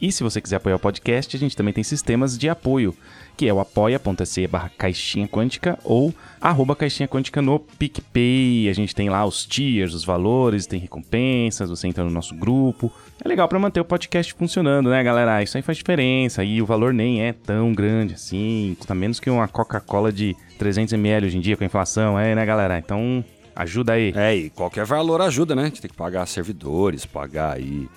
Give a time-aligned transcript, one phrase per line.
[0.00, 2.96] E se você quiser apoiar o podcast, a gente também tem sistemas de apoio,
[3.38, 8.68] que é o apoia.se barra caixinha quântica ou arroba caixinha quântica no PicPay.
[8.68, 12.92] A gente tem lá os tiers, os valores, tem recompensas, você entra no nosso grupo.
[13.24, 15.40] É legal para manter o podcast funcionando, né, galera?
[15.40, 19.30] Isso aí faz diferença e o valor nem é tão grande assim, custa menos que
[19.30, 22.76] uma Coca-Cola de 300ml hoje em dia com a inflação, é, né, galera?
[22.76, 24.12] Então, ajuda aí.
[24.16, 25.62] É, e qualquer valor ajuda, né?
[25.62, 27.88] A gente tem que pagar servidores, pagar aí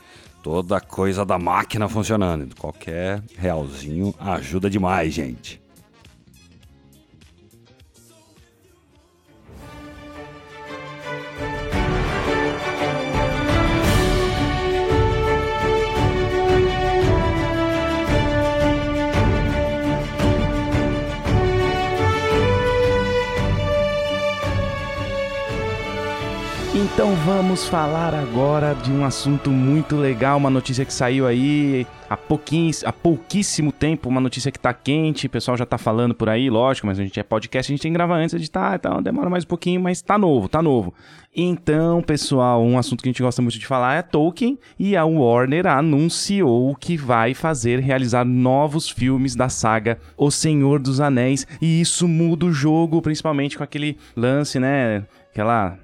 [0.41, 2.55] toda coisa da máquina funcionando.
[2.55, 5.60] Qualquer realzinho ajuda demais, gente.
[26.93, 32.15] Então vamos falar agora de um assunto muito legal, uma notícia que saiu aí há,
[32.15, 36.49] há pouquíssimo tempo, uma notícia que tá quente, o pessoal já tá falando por aí,
[36.49, 39.29] lógico, mas a gente é podcast, a gente tem que gravar antes editar, então demora
[39.29, 40.93] mais um pouquinho, mas tá novo, tá novo.
[41.33, 45.05] Então, pessoal, um assunto que a gente gosta muito de falar é Tolkien, e a
[45.05, 51.79] Warner anunciou que vai fazer, realizar novos filmes da saga O Senhor dos Anéis, e
[51.79, 55.79] isso muda o jogo, principalmente com aquele lance, né, aquela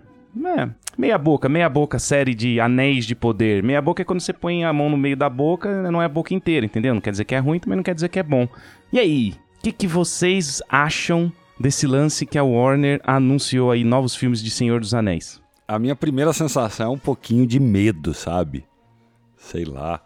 [0.45, 3.61] é, meia boca, meia boca série de anéis de poder.
[3.61, 6.09] Meia boca é quando você põe a mão no meio da boca, não é a
[6.09, 6.93] boca inteira, entendeu?
[6.93, 8.47] Não quer dizer que é ruim, também não quer dizer que é bom.
[8.91, 14.15] E aí, o que, que vocês acham desse lance que a Warner anunciou aí novos
[14.15, 15.41] filmes de Senhor dos Anéis?
[15.67, 18.65] A minha primeira sensação é um pouquinho de medo, sabe?
[19.37, 20.01] Sei lá.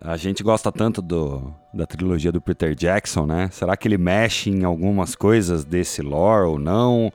[0.00, 3.48] A gente gosta tanto do, da trilogia do Peter Jackson, né?
[3.52, 7.12] Será que ele mexe em algumas coisas desse lore ou não?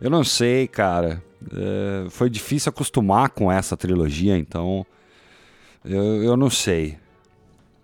[0.00, 1.22] Eu não sei, cara.
[1.52, 4.86] É, foi difícil acostumar com essa trilogia, então
[5.84, 6.98] eu, eu não sei.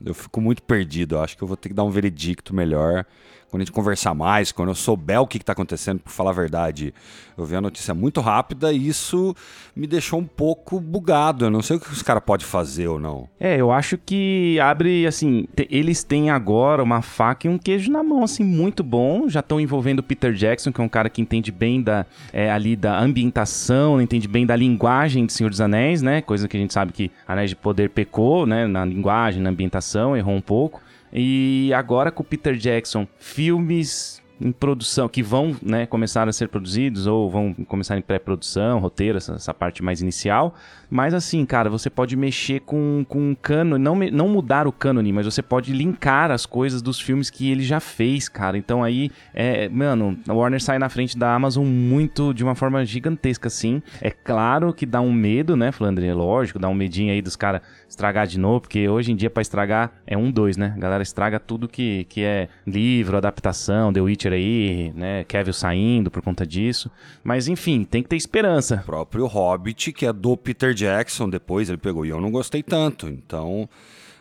[0.04, 1.14] Eu fico muito perdido.
[1.14, 3.06] Eu acho que eu vou ter que dar um veredicto melhor
[3.50, 6.34] quando a gente conversar mais, quando eu souber o que está acontecendo, por falar a
[6.34, 6.92] verdade,
[7.38, 9.34] eu vi a notícia muito rápida e isso
[9.74, 11.44] me deixou um pouco bugado.
[11.44, 13.28] Eu não sei o que os caras podem fazer ou não.
[13.38, 18.02] É, eu acho que abre, assim, eles têm agora uma faca e um queijo na
[18.02, 19.28] mão, assim, muito bom.
[19.28, 22.50] Já estão envolvendo o Peter Jackson, que é um cara que entende bem da, é,
[22.50, 26.20] ali da ambientação, entende bem da linguagem de Senhor dos Anéis, né?
[26.20, 28.66] Coisa que a gente sabe que Anéis de Poder pecou, né?
[28.66, 30.80] Na linguagem, na ambientação, errou um pouco.
[31.12, 36.48] E agora com o Peter Jackson, filmes em produção, que vão né, começar a ser
[36.48, 40.54] produzidos ou vão começar em pré-produção, roteiro, essa, essa, parte mais inicial.
[40.90, 45.12] Mas assim, cara, você pode mexer com, com um cânone, não, não mudar o cânone,
[45.12, 48.56] mas você pode linkar as coisas dos filmes que ele já fez, cara.
[48.56, 52.84] Então aí, é, mano, a Warner sai na frente da Amazon muito, de uma forma
[52.84, 53.82] gigantesca, assim.
[54.00, 56.06] É claro que dá um medo, né, Flandre?
[56.06, 59.30] É lógico, dá um medinho aí dos caras estragar de novo, porque hoje em dia
[59.30, 60.72] para estragar é um, dois, né?
[60.76, 65.24] A galera estraga tudo que, que é livro, adaptação, The Witcher aí, né?
[65.24, 66.90] Kevin saindo por conta disso.
[67.24, 68.80] Mas enfim, tem que ter esperança.
[68.82, 72.62] O próprio Hobbit, que é do Peter Jackson, depois ele pegou e eu não gostei
[72.62, 73.08] tanto.
[73.08, 73.68] Então,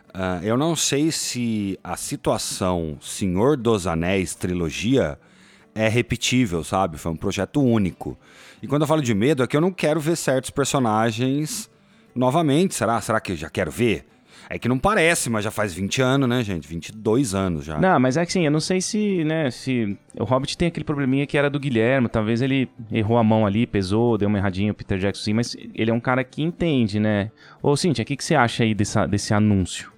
[0.08, 5.18] uh, eu não sei se a situação Senhor dos Anéis trilogia
[5.74, 6.96] é repetível, sabe?
[6.98, 8.18] Foi um projeto único.
[8.62, 11.70] E quando eu falo de medo, é que eu não quero ver certos personagens
[12.14, 12.74] novamente.
[12.74, 13.00] Será?
[13.00, 14.06] Será que eu já quero ver?
[14.48, 16.68] É que não parece, mas já faz 20 anos, né, gente?
[16.68, 17.78] 22 anos já.
[17.78, 19.98] Não, mas é que sim, eu não sei se, né, se...
[20.18, 23.66] O Hobbit tem aquele probleminha que era do Guilherme, talvez ele errou a mão ali,
[23.66, 27.00] pesou, deu uma erradinha, o Peter Jackson sim, mas ele é um cara que entende,
[27.00, 27.30] né?
[27.60, 29.92] Ô, Cintia, o que, que você acha aí dessa, desse anúncio?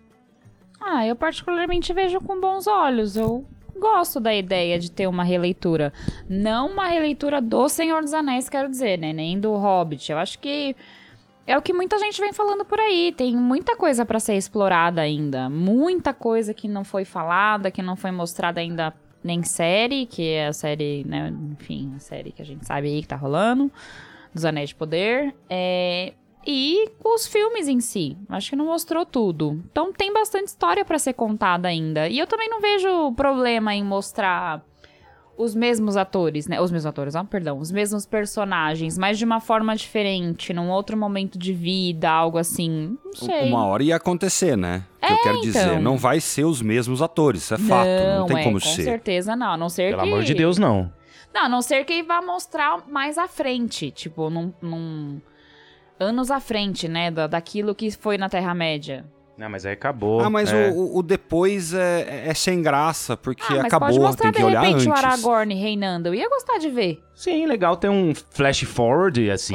[0.81, 3.45] Ah, eu particularmente vejo com bons olhos, eu
[3.79, 5.93] gosto da ideia de ter uma releitura.
[6.29, 10.11] Não uma releitura do Senhor dos Anéis, quero dizer, né, nem do Hobbit.
[10.11, 10.75] Eu acho que
[11.49, 13.11] É o que muita gente vem falando por aí.
[13.11, 15.49] Tem muita coisa para ser explorada ainda.
[15.49, 18.93] Muita coisa que não foi falada, que não foi mostrada ainda
[19.25, 21.33] nem série, que é a série, né?
[21.53, 23.73] Enfim, a série que a gente sabe aí que tá rolando.
[24.35, 25.35] Dos Anéis de Poder.
[25.49, 26.13] É,
[26.47, 28.15] e os filmes em si.
[28.29, 29.59] Acho que não mostrou tudo.
[29.73, 32.11] Então tem bastante história para ser contada ainda.
[32.11, 34.63] E eu também não vejo problema em mostrar
[35.39, 36.61] os mesmos atores, né?
[36.61, 37.59] Os mesmos atores, ah, perdão.
[37.59, 42.99] Os mesmos personagens, mas de uma forma diferente, num outro momento de vida, algo assim.
[43.05, 43.49] Não sei.
[43.49, 44.85] Uma hora ia acontecer, né?
[45.01, 45.81] É, eu quero dizer, então.
[45.81, 47.89] não vai ser os mesmos atores, isso é fato,
[48.19, 48.83] não tem é, como com ser.
[48.83, 49.53] certeza não.
[49.53, 50.09] A não ser Pelo que...
[50.09, 50.93] amor de Deus, não.
[51.33, 54.53] Não, a não ser que vá mostrar mais à frente, tipo, num...
[54.61, 55.21] num...
[56.01, 57.11] Anos à frente, né?
[57.11, 59.05] Da, daquilo que foi na Terra-média.
[59.39, 60.21] Não, mas aí acabou.
[60.21, 60.69] Ah, mas é.
[60.71, 64.39] o, o- depois é, é sem graça, porque Ah, mas acabou, pode mostrar tem que
[64.41, 64.87] de olhar repente antes.
[64.89, 66.09] o Aragorn reinando.
[66.09, 67.01] Eu ia gostar de ver.
[67.15, 69.55] Sim, legal ter um flash forward, assim,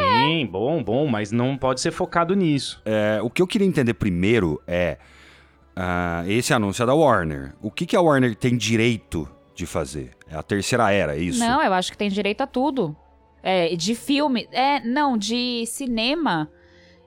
[0.50, 2.82] bom, bom, mas não pode ser focado nisso.
[2.86, 4.98] É, o que eu queria entender primeiro é
[5.76, 7.54] ah, esse anúncio é da Warner.
[7.62, 10.12] O que, que a Warner tem direito de fazer?
[10.30, 11.40] É a terceira era, é isso?
[11.40, 12.96] Não, eu acho que tem direito a tudo.
[13.42, 14.48] É, de filme.
[14.54, 16.50] É, não, de cinema.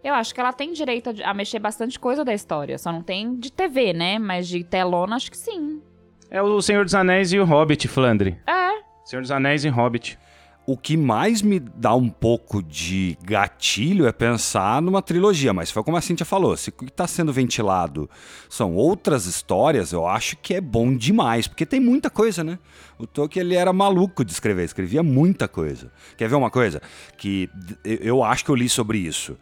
[0.07, 2.79] Eu acho que ela tem direito a, a mexer bastante coisa da história.
[2.79, 4.21] Só não tem de TV, né?
[4.21, 5.83] Mas de telona, acho que sim.
[6.31, 8.39] É o Senhor dos Anéis e o Hobbit, Flandre.
[8.47, 8.71] É.
[9.05, 10.17] Senhor dos Anéis e Hobbit.
[10.65, 15.83] O que mais me dá um pouco de gatilho é pensar numa trilogia, mas foi
[15.85, 18.11] como a Cintia falou, se o que está sendo ventilado
[18.49, 22.59] são outras histórias, eu acho que é bom demais, porque tem muita coisa, né?
[22.99, 25.93] O Tolkien, ele era maluco de escrever, escrevia muita coisa.
[26.17, 26.83] Quer ver uma coisa?
[27.17, 27.49] Que
[27.85, 29.37] eu- eu acho que eu li sobre isso.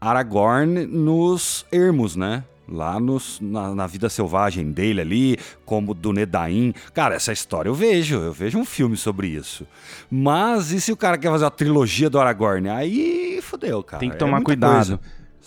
[0.00, 2.44] Aragorn nos Ermos, né?
[2.70, 6.74] Lá nos, na, na vida selvagem dele ali, como do Nedain.
[6.92, 9.66] Cara, essa história eu vejo, eu vejo um filme sobre isso.
[10.10, 12.68] Mas e se o cara quer fazer uma trilogia do Aragorn?
[12.68, 14.00] Aí fodeu, cara.
[14.00, 14.98] Tem que É tomar muita cuidado coisa,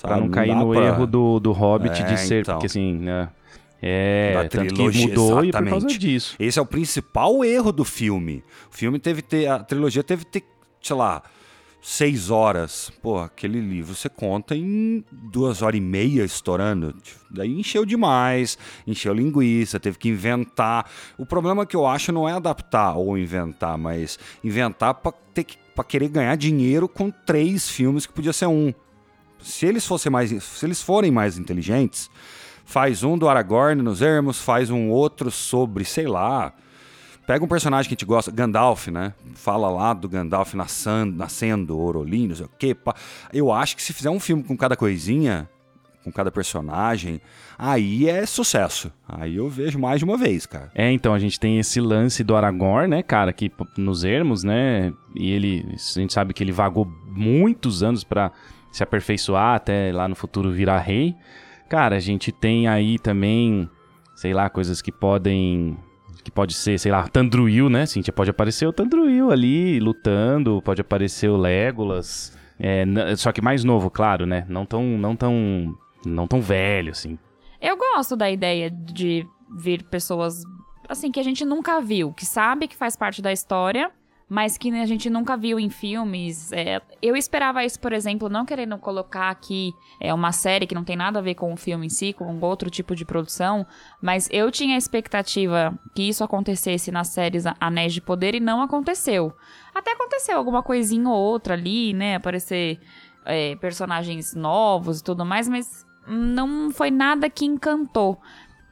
[0.02, 0.22] pra sabe?
[0.22, 2.56] não cair no pra- erro do, do Hobbit É, de ser, então.
[2.56, 3.30] porque assim, né?
[3.84, 5.98] É, Da trilogia, mudou e por causa exatamente.
[6.00, 6.36] disso.
[6.40, 8.44] Esse é o principal erro do filme.
[8.72, 9.48] O filme teve que ter.
[9.48, 10.44] A trilogia teve que ter,
[10.82, 11.22] sei lá,
[11.82, 12.92] seis horas.
[13.02, 16.96] Pô, aquele livro você conta em duas horas e meia estourando.
[17.30, 20.90] Daí encheu demais, encheu linguiça, teve que inventar.
[21.18, 25.58] O problema que eu acho não é adaptar ou inventar, mas inventar pra, ter que,
[25.88, 28.72] querer ganhar dinheiro com três filmes que podia ser um.
[29.42, 32.12] Se eles fossem mais, se eles forem mais inteligentes,
[32.64, 36.54] faz um do Aragorn nos Ermos, faz um outro sobre, sei lá,
[37.26, 39.14] pega um personagem que a gente gosta, Gandalf, né?
[39.36, 42.76] Fala lá do Gandalf nascendo, nascendo não sei o quê.
[42.76, 42.96] pá.
[43.32, 45.50] Eu acho que se fizer um filme com cada coisinha,
[46.04, 47.22] com cada personagem,
[47.58, 48.92] aí é sucesso.
[49.08, 50.72] Aí eu vejo mais de uma vez, cara.
[50.74, 54.92] É, então, a gente tem esse lance do Aragorn, né, cara, que nos ermos, né,
[55.16, 58.32] e ele, a gente sabe que ele vagou muitos anos pra
[58.72, 61.16] se aperfeiçoar até lá no futuro virar rei.
[61.70, 63.70] Cara, a gente tem aí também,
[64.16, 65.78] sei lá, coisas que podem
[66.24, 67.86] que pode ser, sei lá, Tandruil, né?
[67.86, 72.38] Cintia, pode aparecer o Tandruil ali lutando, pode aparecer o Legolas.
[72.60, 72.86] É,
[73.16, 74.46] só que mais novo, claro, né?
[74.48, 75.76] Não tão, não tão,
[76.06, 77.18] não tão velho, assim.
[77.60, 79.26] Eu gosto da ideia de
[79.58, 80.44] vir pessoas
[80.88, 83.92] assim que a gente nunca viu, que sabe que faz parte da história,
[84.32, 86.54] mas que a gente nunca viu em filmes.
[86.54, 90.86] É, eu esperava isso, por exemplo, não querendo colocar aqui é uma série que não
[90.86, 93.68] tem nada a ver com o filme em si, com outro tipo de produção,
[94.02, 98.62] mas eu tinha a expectativa que isso acontecesse nas séries Anéis de Poder e não
[98.62, 99.36] aconteceu.
[99.76, 102.16] Até aconteceu alguma coisinha ou outra ali, né?
[102.16, 102.80] Aparecer
[103.26, 108.18] é, personagens novos e tudo mais, mas não foi nada que encantou.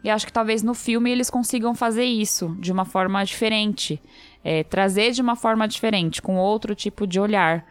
[0.03, 4.01] E acho que talvez no filme eles consigam fazer isso de uma forma diferente.
[4.43, 7.65] É, trazer de uma forma diferente, com outro tipo de olhar.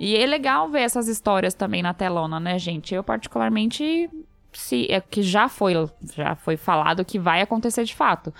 [0.00, 2.94] E é legal ver essas histórias também na telona, né, gente?
[2.94, 4.08] Eu, particularmente,
[4.52, 5.74] se, é que já foi,
[6.14, 8.32] já foi falado que vai acontecer de fato.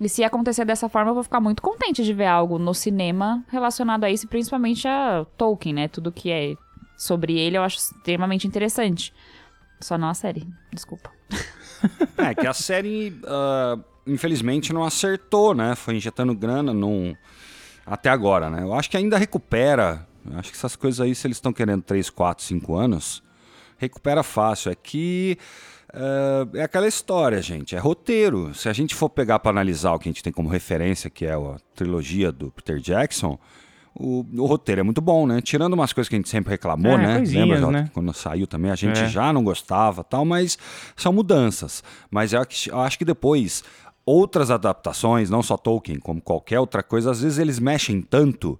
[0.00, 3.44] E se acontecer dessa forma, eu vou ficar muito contente de ver algo no cinema
[3.48, 5.88] relacionado a isso, principalmente a Tolkien, né?
[5.88, 6.54] Tudo que é
[6.96, 9.12] sobre ele eu acho extremamente interessante.
[9.80, 11.10] Só não a série, desculpa.
[12.18, 15.74] É, que a série, ah, infelizmente, não acertou, né?
[15.74, 17.14] Foi injetando grana num...
[17.84, 18.62] até agora, né?
[18.62, 20.06] Eu acho que ainda recupera.
[20.28, 23.22] Eu acho que essas coisas aí, se eles estão querendo 3, 4, 5 anos,
[23.78, 24.72] recupera fácil.
[24.72, 25.38] É que
[25.92, 27.74] ah, é aquela história, gente.
[27.74, 28.54] É roteiro.
[28.54, 31.24] Se a gente for pegar para analisar o que a gente tem como referência, que
[31.24, 33.38] é a trilogia do Peter Jackson,
[33.98, 35.40] o, o roteiro é muito bom, né?
[35.40, 37.18] Tirando umas coisas que a gente sempre reclamou, É, né?
[37.26, 37.90] Lembra, Jota, né?
[37.94, 39.08] quando saiu também, a gente É.
[39.08, 40.58] já não gostava tal, mas
[40.94, 41.82] são mudanças.
[42.10, 43.64] Mas eu, acho- eu acho que depois
[44.04, 48.58] outras adaptações, não só Tolkien, como qualquer outra coisa, às vezes eles mexem tanto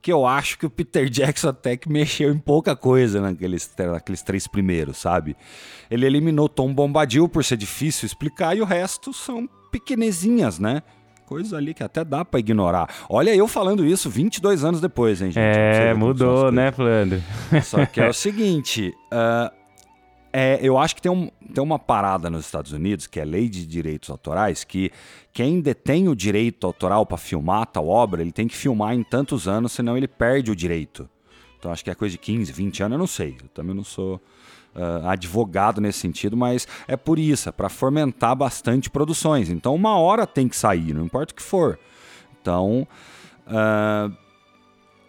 [0.00, 4.22] que eu acho que o Peter Jackson até que mexeu em pouca coisa naqueles, naqueles
[4.22, 5.36] três primeiros, sabe?
[5.90, 10.82] Ele eliminou Tom Bombadil por ser difícil explicar e o resto são pequenezinhas, né?
[11.26, 12.88] Coisas ali que até dá para ignorar.
[13.08, 15.42] Olha eu falando isso 22 anos depois, hein, gente?
[15.42, 17.20] É, mudou, né, Flandre?
[17.64, 19.52] Só que é o seguinte, uh,
[20.32, 23.48] é, eu acho que tem, um, tem uma parada nos Estados Unidos, que é lei
[23.48, 24.92] de direitos autorais, que
[25.32, 29.48] quem detém o direito autoral para filmar tal obra, ele tem que filmar em tantos
[29.48, 31.08] anos, senão ele perde o direito.
[31.58, 33.36] Então acho que é coisa de 15, 20 anos, eu não sei.
[33.42, 34.20] Eu também não sou
[34.76, 39.48] uh, advogado nesse sentido, mas é por isso, é para fomentar bastante produções.
[39.48, 41.78] Então uma hora tem que sair, não importa o que for.
[42.40, 42.86] Então,
[43.48, 44.14] uh,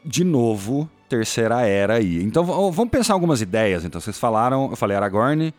[0.03, 2.23] de novo, terceira era aí.
[2.23, 3.85] Então vamos pensar algumas ideias.
[3.85, 5.53] Então vocês falaram, eu falei Aragorn,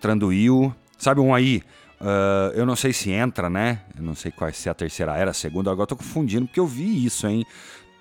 [0.00, 1.62] Tranduil, sabe um aí?
[2.00, 3.80] Uh, eu não sei se entra, né?
[3.96, 5.70] Eu não sei qual se é a terceira era, a segunda.
[5.70, 7.44] Agora eu tô confundindo porque eu vi isso, hein?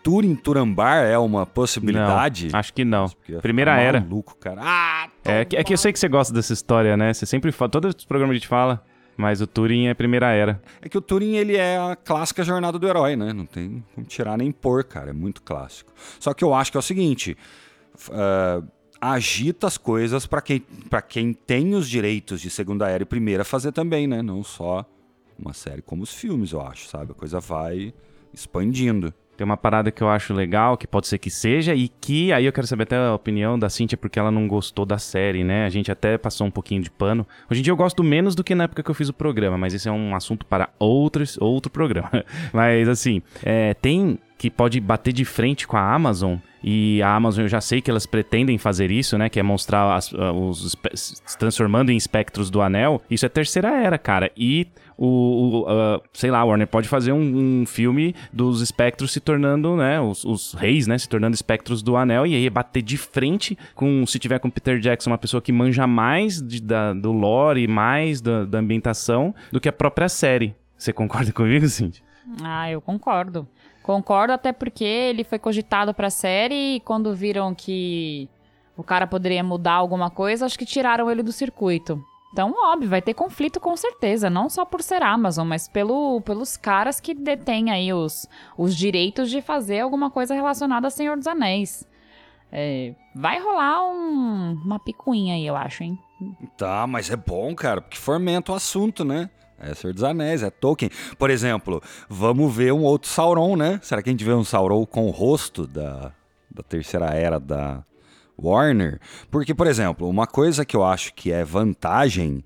[0.08, 2.48] Turin Turambar é uma possibilidade?
[2.50, 3.12] Não, acho que não.
[3.42, 4.00] Primeira era.
[4.00, 4.62] Maluco, cara.
[4.64, 7.14] Ah, é, é que eu sei que você gosta dessa história, né?
[7.14, 8.82] Você sempre fala, todos os programas a gente fala.
[9.18, 10.62] Mas o Turing é primeira era.
[10.82, 13.34] É que o Turing ele é a clássica jornada do herói, né?
[13.34, 15.10] Não tem como tirar nem pôr, cara.
[15.10, 15.92] É muito clássico.
[16.22, 17.36] Só que eu acho que é o seguinte:
[18.08, 18.66] uh,
[19.02, 23.44] agita as coisas para quem, pra quem tem os direitos de segunda era e primeira
[23.44, 24.22] fazer também, né?
[24.22, 24.86] Não só
[25.38, 27.12] uma série como os filmes, eu acho, sabe?
[27.12, 27.94] A coisa vai
[28.34, 29.14] expandindo.
[29.38, 32.46] Tem uma parada que eu acho legal, que pode ser que seja, e que aí
[32.46, 35.66] eu quero saber até a opinião da Cintia, porque ela não gostou da série, né?
[35.66, 37.26] A gente até passou um pouquinho de pano.
[37.50, 39.56] Hoje em dia eu gosto menos do que na época que eu fiz o programa,
[39.56, 42.26] mas esse é um assunto para outros, outro programa.
[42.52, 46.36] mas assim, é, tem que pode bater de frente com a Amazon.
[46.64, 49.30] E a Amazon, eu já sei que elas pretendem fazer isso, né?
[49.30, 53.02] Que é mostrar as, uh, os se transformando em espectros do anel.
[53.10, 54.32] Isso é terceira era, cara.
[54.36, 54.68] E
[54.98, 59.76] o, o uh, sei lá, Warner pode fazer um, um, filme dos espectros se tornando,
[59.76, 60.02] né?
[60.02, 60.98] Os, os, reis, né?
[60.98, 62.26] Se tornando espectros do anel.
[62.26, 65.86] E aí bater de frente com, se tiver com Peter Jackson, uma pessoa que manja
[65.86, 70.56] mais de, da, do lore mais da, da ambientação do que a própria série.
[70.78, 72.04] Você concorda comigo, Cindy?
[72.44, 73.48] Ah, eu concordo.
[73.84, 78.28] Concordo, até porque ele foi cogitado pra série e quando viram que
[78.76, 82.04] o cara poderia mudar alguma coisa, acho que tiraram ele do circuito.
[82.32, 86.58] Então, óbvio, vai ter conflito com certeza, não só por ser Amazon, mas pelo, pelos
[86.58, 91.28] caras que detêm aí os, os direitos de fazer alguma coisa relacionada a Senhor dos
[91.28, 91.88] Anéis.
[92.52, 95.98] É, vai rolar um, uma picuinha aí, eu acho, hein?
[96.58, 99.30] Tá, mas é bom, cara, porque fomenta o assunto, né?
[99.60, 100.92] É Senhor dos Anéis, é Tolkien.
[101.18, 103.80] Por exemplo, vamos ver um outro Sauron, né?
[103.82, 106.12] Será que a gente vê um Sauron com o rosto da,
[106.50, 107.84] da terceira era da
[108.40, 109.00] Warner?
[109.32, 112.44] Porque, por exemplo, uma coisa que eu acho que é vantagem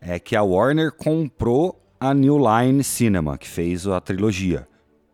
[0.00, 4.68] é que a Warner comprou a New Line Cinema, que fez a trilogia.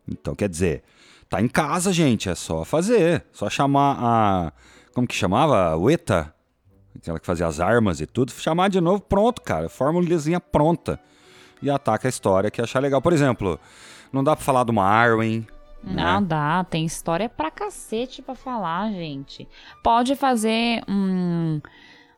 [0.08, 0.82] Então, quer dizer,
[1.28, 3.24] tá em casa, gente, é só fazer.
[3.32, 4.52] Só chamar a.
[4.92, 5.70] Como que chamava?
[5.70, 6.34] A Weta?
[6.96, 8.32] Aquela que fazia as armas e tudo.
[8.32, 9.68] Chamar de novo, pronto, cara.
[9.68, 10.98] Formulazinha pronta
[11.62, 13.00] e ataca a história que achar legal.
[13.00, 13.58] Por exemplo,
[14.12, 15.46] não dá pra falar de uma Arwen.
[15.82, 16.26] Não né?
[16.26, 19.48] dá, tem história pra cacete pra falar, gente.
[19.82, 21.60] Pode fazer um.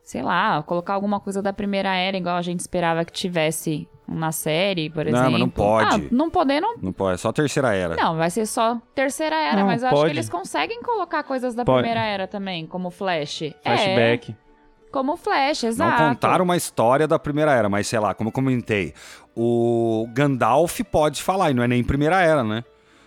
[0.01, 4.33] Sei lá, colocar alguma coisa da primeira era, igual a gente esperava que tivesse na
[4.33, 5.23] série, por exemplo.
[5.23, 5.95] Não, mas não pode.
[5.95, 6.75] Ah, não poder, não.
[6.77, 7.95] Não pode, é só terceira era.
[7.95, 10.01] Não, vai ser só terceira era, não, mas eu pode.
[10.01, 11.83] acho que eles conseguem colocar coisas da pode.
[11.83, 13.53] primeira era também, como Flash.
[13.63, 14.31] Flashback.
[14.31, 14.43] É.
[14.91, 16.01] Como Flash, exato.
[16.03, 18.93] Não contaram uma história da primeira era, mas sei lá, como eu comentei,
[19.35, 22.63] o Gandalf pode falar, e não é nem primeira era, né?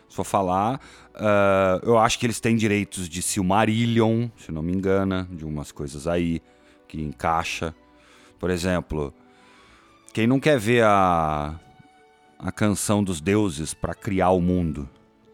[0.08, 0.80] For falar,
[1.14, 5.70] uh, eu acho que eles têm direitos de Silmarillion, se não me engano, de umas
[5.70, 6.40] coisas aí
[6.88, 7.74] que encaixa.
[8.38, 9.12] Por exemplo,
[10.12, 11.58] quem não quer ver a,
[12.38, 14.88] a canção dos deuses para criar o mundo?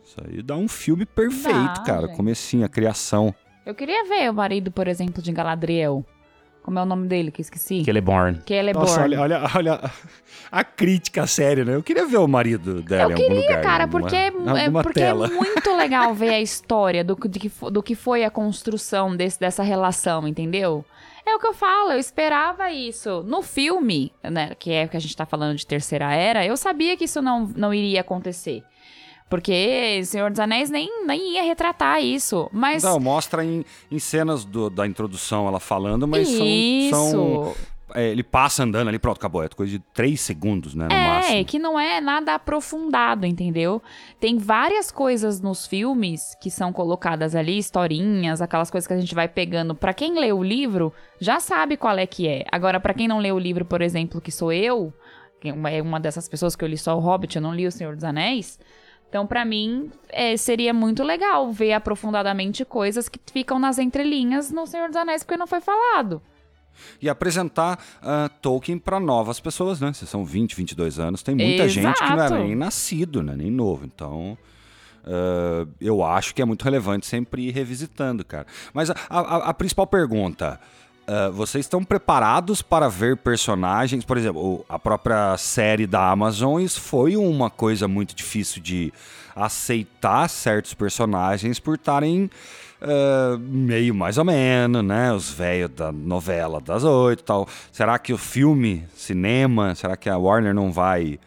[0.04, 2.06] Isso aí dá um filme perfeito, dá, cara.
[2.08, 2.16] Gente.
[2.16, 3.34] Comecinho, a criação.
[3.64, 6.04] Eu queria ver o marido, por exemplo, de Galadriel.
[6.62, 7.84] Como é o nome dele que esqueci?
[7.84, 8.40] Celeborn.
[8.46, 8.88] Celeborn.
[8.88, 9.90] Nossa, olha, olha, olha
[10.50, 11.74] a crítica séria, né?
[11.74, 13.62] Eu queria ver o marido dela eu em algum queria, lugar.
[13.62, 14.30] cara, porque, é,
[14.82, 19.40] porque é muito legal ver a história do, que, do que foi a construção desse,
[19.40, 20.84] dessa relação, entendeu?
[21.24, 23.22] É o que eu falo, eu esperava isso.
[23.22, 26.96] No filme, né, que é que a gente tá falando de Terceira Era, eu sabia
[26.96, 28.62] que isso não, não iria acontecer.
[29.32, 32.50] Porque Senhor dos Anéis nem, nem ia retratar isso.
[32.52, 32.82] Mas.
[32.82, 36.90] Não, mostra em, em cenas do, da introdução ela falando, mas isso.
[36.90, 37.10] são.
[37.10, 37.54] são
[37.94, 39.42] é, ele passa andando ali, pronto, acabou.
[39.42, 40.86] É coisa de três segundos, né?
[40.86, 41.44] No é, máximo.
[41.46, 43.80] que não é nada aprofundado, entendeu?
[44.20, 49.14] Tem várias coisas nos filmes que são colocadas ali, historinhas, aquelas coisas que a gente
[49.14, 49.74] vai pegando.
[49.74, 52.44] Para quem lê o livro, já sabe qual é que é.
[52.52, 54.92] Agora, para quem não lê o livro, por exemplo, que sou eu,
[55.40, 57.72] que é uma dessas pessoas que eu li só o Hobbit, eu não li o
[57.72, 58.58] Senhor dos Anéis.
[59.12, 64.66] Então, pra mim, é, seria muito legal ver aprofundadamente coisas que ficam nas entrelinhas no
[64.66, 66.22] Senhor dos Anéis, porque não foi falado.
[66.98, 69.92] E apresentar uh, Tolkien para novas pessoas, né?
[69.92, 73.36] Se são 20, 22 anos, tem muita gente que não é nem nascido, né?
[73.36, 73.84] Nem novo.
[73.84, 74.38] Então,
[75.04, 78.46] uh, eu acho que é muito relevante sempre ir revisitando, cara.
[78.72, 80.58] Mas a, a, a principal pergunta...
[81.02, 84.04] Uh, vocês estão preparados para ver personagens?
[84.04, 88.92] Por exemplo, a própria série da Amazon foi uma coisa muito difícil de
[89.34, 92.30] aceitar certos personagens por estarem
[92.80, 95.12] uh, meio mais ou menos, né?
[95.12, 97.48] Os velhos da novela das oito e tal.
[97.72, 101.18] Será que o filme, cinema, será que a Warner não vai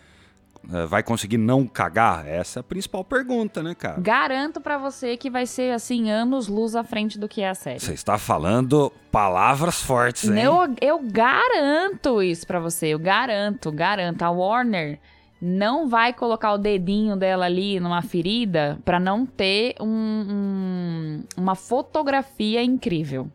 [0.88, 2.28] vai conseguir não cagar?
[2.28, 4.00] Essa é a principal pergunta, né, cara?
[4.00, 7.56] Garanto para você que vai ser, assim, anos luz à frente do que é a
[7.56, 7.80] série.
[7.80, 10.44] Você está falando palavras fortes, hein?
[10.44, 14.24] Eu, eu garanto isso para você, eu garanto, garanto.
[14.24, 15.00] A Warner
[15.42, 21.56] não vai colocar o dedinho dela ali numa ferida para não ter um, um, uma
[21.56, 23.30] fotografia incrível.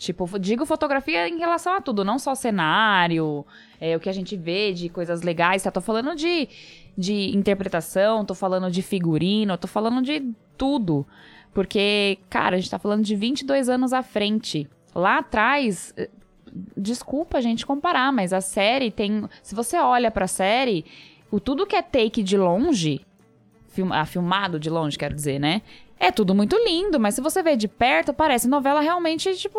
[0.00, 3.44] Tipo, digo fotografia em relação a tudo, não só cenário,
[3.78, 5.70] é, o que a gente vê de coisas legais, tá?
[5.70, 6.48] Tô falando de,
[6.96, 11.06] de interpretação, tô falando de figurino, tô falando de tudo.
[11.52, 14.66] Porque, cara, a gente tá falando de 22 anos à frente.
[14.94, 16.08] Lá atrás, eh,
[16.74, 19.28] desculpa a gente comparar, mas a série tem.
[19.42, 20.82] Se você olha pra série,
[21.30, 23.02] o tudo que é take de longe,
[23.90, 25.60] ah, filmado de longe, quero dizer, né?
[26.02, 29.58] É tudo muito lindo, mas se você vê de perto, parece novela realmente, tipo,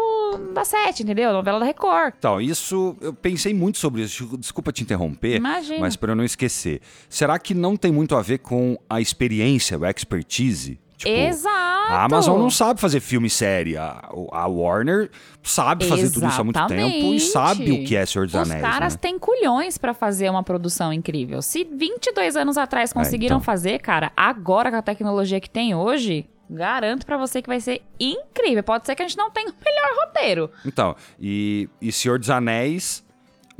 [0.55, 1.31] da sete, entendeu?
[1.31, 2.15] Novela da Record.
[2.17, 4.35] Então, isso, eu pensei muito sobre isso.
[4.39, 5.79] Desculpa te interromper, Imagina.
[5.79, 6.81] mas para eu não esquecer.
[7.07, 11.93] Será que não tem muito a ver com a experiência, o expertise Tipo, Exato.
[11.93, 13.75] A Amazon não sabe fazer filme e série.
[13.75, 15.09] A, a Warner
[15.41, 16.13] sabe fazer Exatamente.
[16.13, 18.63] tudo isso há muito tempo e sabe o que é Senhor dos Os Anéis.
[18.63, 18.99] Os caras né?
[19.01, 21.41] têm culhões para fazer uma produção incrível.
[21.41, 23.43] Se 22 anos atrás conseguiram é, então.
[23.43, 27.81] fazer, cara, agora com a tecnologia que tem hoje, Garanto para você que vai ser
[27.97, 28.61] incrível.
[28.61, 30.51] Pode ser que a gente não tenha o melhor roteiro.
[30.65, 33.01] Então, e, e Senhor dos Anéis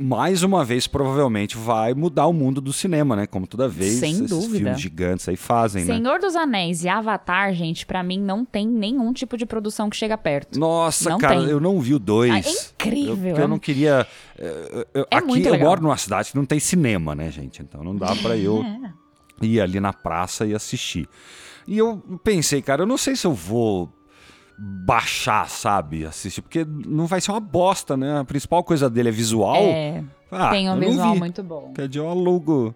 [0.02, 3.26] mais uma vez, provavelmente vai mudar o mundo do cinema, né?
[3.26, 4.56] Como toda vez Sem esses dúvida.
[4.56, 6.04] filmes gigantes aí fazem, Senhor né?
[6.04, 9.96] Senhor dos Anéis e Avatar, gente, para mim não tem nenhum tipo de produção que
[9.96, 10.58] chega perto.
[10.58, 11.48] Nossa, não cara, tem.
[11.48, 12.32] eu não vi o dois.
[12.32, 13.36] Ah, é incrível.
[13.36, 14.06] Eu, eu não queria...
[14.38, 17.62] Eu, eu, é aqui eu moro numa cidade que não tem cinema, né, gente?
[17.62, 19.46] Então não dá para eu é.
[19.46, 21.08] ir ali na praça e assistir.
[21.66, 23.92] E eu pensei, cara, eu não sei se eu vou
[24.58, 26.04] baixar, sabe?
[26.04, 28.20] Assistir, porque não vai ser uma bosta, né?
[28.20, 29.56] A principal coisa dele é visual.
[29.56, 31.72] É, ah, tem um visual muito bom.
[31.74, 32.74] Quer dizer, eu alugo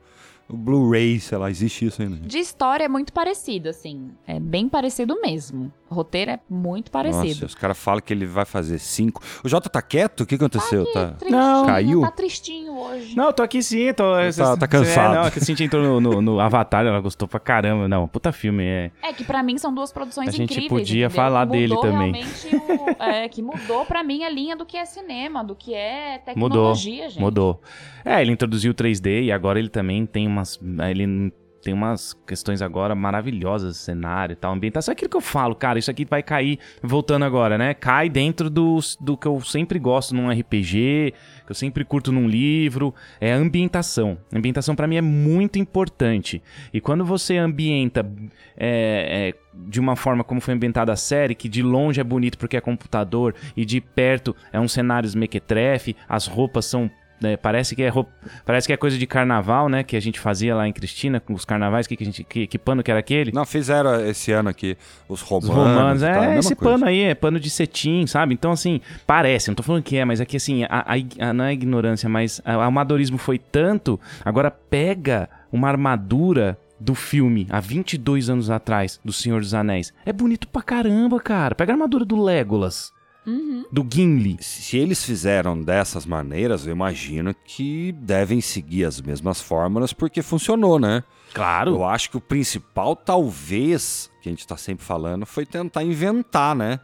[0.49, 2.17] o Blu-ray, sei lá, existe isso ainda.
[2.17, 4.13] De história é muito parecido, assim.
[4.27, 5.73] É bem parecido mesmo.
[5.91, 7.27] O roteiro é muito parecido.
[7.27, 9.23] Nossa, os caras falam que ele vai fazer cinco.
[9.45, 10.21] O Jota tá quieto?
[10.21, 10.85] O que aconteceu?
[10.93, 11.29] Tá, tá...
[11.29, 11.67] Não.
[11.67, 12.01] Caiu?
[12.01, 13.17] Tá tristinho hoje.
[13.17, 14.05] Não, tô aqui sim, tô.
[14.37, 15.15] Tá, tá cansado.
[15.15, 17.89] É, não, que a Cintia entrou no, no, no, Avatar, ela gostou pra caramba.
[17.89, 18.65] Não, puta filme.
[18.65, 20.51] É, é que pra mim são duas produções incríveis.
[20.51, 22.25] A gente podia falar que dele também.
[22.25, 26.19] O, é, que mudou pra mim a linha do que é cinema, do que é
[26.19, 27.21] tecnologia, mudou, gente.
[27.21, 27.63] Mudou.
[28.05, 30.61] É, ele introduziu o 3D e agora ele também tem umas.
[30.91, 31.33] Ele
[31.67, 34.93] tem umas questões agora maravilhosas, cenário e tal, ambientação.
[34.93, 37.75] É aquilo que eu falo, cara, isso aqui vai cair, voltando agora, né?
[37.75, 41.13] Cai dentro do, do que eu sempre gosto num RPG,
[41.45, 44.17] que eu sempre curto num livro, é ambientação.
[44.33, 46.41] Ambientação para mim é muito importante.
[46.73, 48.09] E quando você ambienta
[48.57, 49.35] é, é,
[49.69, 52.61] de uma forma como foi ambientada a série, que de longe é bonito porque é
[52.61, 56.89] computador e de perto é um cenário mequetrefe, as roupas são
[57.23, 58.11] é, parece, que é roupa,
[58.45, 59.83] parece que é coisa de carnaval, né?
[59.83, 61.87] Que a gente fazia lá em Cristina, com os carnavais.
[61.87, 63.33] Que, que, a gente, que, que pano que era aquele?
[63.33, 64.77] Não, fizeram esse ano aqui
[65.09, 65.49] os romanos.
[65.49, 66.79] Os romanos, é, tá, esse coisa.
[66.79, 68.35] pano aí, é pano de cetim, sabe?
[68.35, 71.45] Então, assim, parece, não tô falando que é, mas aqui, assim, a, a, a, não
[71.45, 73.99] é ignorância, mas o amadorismo foi tanto.
[74.25, 79.93] Agora pega uma armadura do filme, há 22 anos atrás, do Senhor dos Anéis.
[80.05, 81.55] É bonito pra caramba, cara.
[81.55, 82.93] Pega a armadura do Legolas.
[83.27, 83.65] Uhum.
[83.73, 84.39] Do Gimli.
[84.41, 90.79] Se eles fizeram dessas maneiras, eu imagino que devem seguir as mesmas fórmulas porque funcionou,
[90.79, 91.03] né?
[91.35, 91.73] Claro.
[91.73, 96.55] Eu acho que o principal, talvez, que a gente está sempre falando, foi tentar inventar,
[96.55, 96.79] né?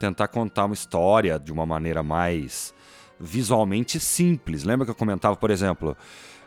[0.00, 2.74] Tentar contar uma história de uma maneira mais
[3.20, 4.64] visualmente simples.
[4.64, 5.96] Lembra que eu comentava, por exemplo,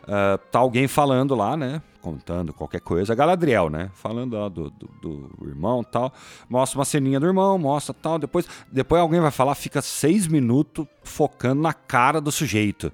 [0.04, 1.80] uh, tá alguém falando lá, né?
[2.08, 3.14] Contando qualquer coisa.
[3.14, 3.90] Galadriel, né?
[3.92, 6.12] Falando lá do, do, do irmão tal.
[6.48, 8.18] Mostra uma ceninha do irmão, mostra tal.
[8.18, 12.90] Depois, depois alguém vai falar, fica seis minutos focando na cara do sujeito.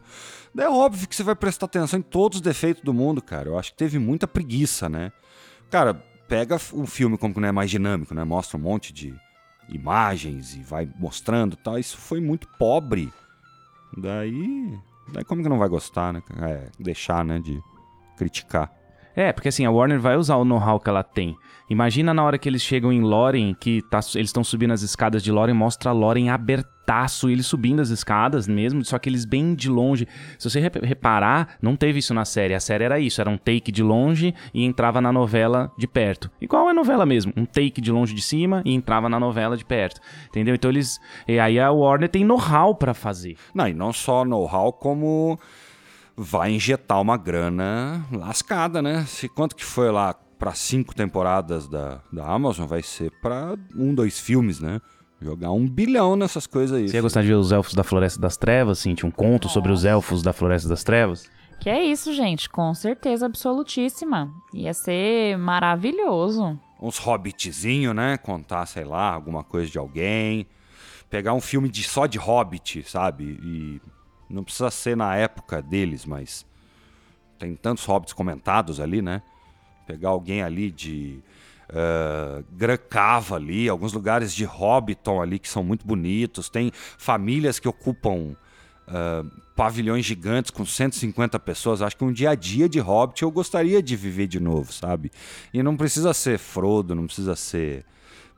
[0.58, 3.48] É óbvio que você vai prestar atenção em todos os defeitos do mundo, cara.
[3.48, 5.12] Eu acho que teve muita preguiça, né?
[5.70, 5.94] Cara,
[6.28, 8.24] pega um filme como que não é mais dinâmico, né?
[8.24, 9.14] Mostra um monte de
[9.68, 11.78] imagens e vai mostrando tal.
[11.78, 13.12] Isso foi muito pobre.
[13.96, 14.76] Daí
[15.12, 16.22] Daí como que não vai gostar, né?
[16.40, 17.62] É, deixar, né, de
[18.16, 18.72] criticar.
[19.16, 21.36] É, porque assim, a Warner vai usar o know-how que ela tem.
[21.70, 25.22] Imagina na hora que eles chegam em Loren, que tá, eles estão subindo as escadas
[25.22, 29.70] de Loren, mostra Loren abertaço, eles subindo as escadas mesmo, só que eles bem de
[29.70, 30.06] longe.
[30.38, 32.52] Se você reparar, não teve isso na série.
[32.52, 36.30] A série era isso, era um take de longe e entrava na novela de perto.
[36.38, 39.64] Igual a novela mesmo, um take de longe de cima e entrava na novela de
[39.64, 40.00] perto.
[40.28, 40.54] Entendeu?
[40.54, 41.00] Então eles...
[41.26, 43.36] E aí a Warner tem know-how pra fazer.
[43.54, 45.38] Não, e não só know-how, como
[46.16, 49.04] vai injetar uma grana lascada, né?
[49.06, 53.94] Se quanto que foi lá para cinco temporadas da, da Amazon, vai ser para um,
[53.94, 54.80] dois filmes, né?
[55.20, 56.88] Jogar um bilhão nessas coisas aí.
[56.88, 58.94] Você ia gostar de ver os Elfos da Floresta das Trevas, assim?
[58.94, 61.30] Tinha um conto sobre os Elfos da Floresta das Trevas?
[61.60, 62.48] Que é isso, gente.
[62.50, 64.30] Com certeza absolutíssima.
[64.52, 66.58] Ia ser maravilhoso.
[66.80, 68.18] Uns hobbitzinho, né?
[68.18, 70.46] Contar, sei lá, alguma coisa de alguém.
[71.08, 73.38] Pegar um filme de, só de hobbit, sabe?
[73.42, 73.80] E
[74.28, 76.46] não precisa ser na época deles, mas
[77.38, 79.22] tem tantos hobbits comentados ali, né?
[79.86, 81.20] Pegar alguém ali de
[81.70, 86.48] uh, Gran Cava ali, alguns lugares de Hobbiton ali que são muito bonitos.
[86.48, 88.34] Tem famílias que ocupam
[88.88, 91.82] uh, pavilhões gigantes com 150 pessoas.
[91.82, 95.10] Acho que um dia a dia de Hobbit eu gostaria de viver de novo, sabe?
[95.52, 97.84] E não precisa ser Frodo, não precisa ser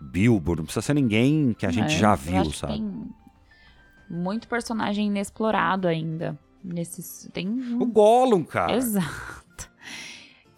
[0.00, 2.78] Bilbo, não precisa ser ninguém que a gente é, já viu, sabe?
[2.78, 3.25] Tem
[4.08, 6.38] muito personagem inexplorado ainda.
[6.62, 7.48] Nesses, tem
[7.80, 8.74] O Gollum, cara.
[8.74, 9.70] Exato.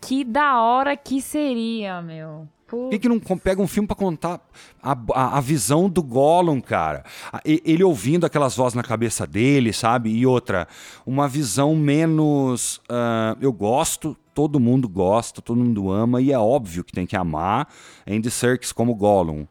[0.00, 2.48] Que da hora que seria, meu.
[2.68, 4.46] Por que, que não pega um filme para contar
[4.82, 7.02] a, a, a, visão do Gollum, cara?
[7.42, 10.11] Ele ouvindo aquelas vozes na cabeça dele, sabe?
[10.11, 10.68] E outra,
[11.06, 12.76] uma visão menos.
[12.90, 17.16] Uh, eu gosto, todo mundo gosta, todo mundo ama, e é óbvio que tem que
[17.16, 17.68] amar
[18.06, 19.46] Andy Serkis como Gollum.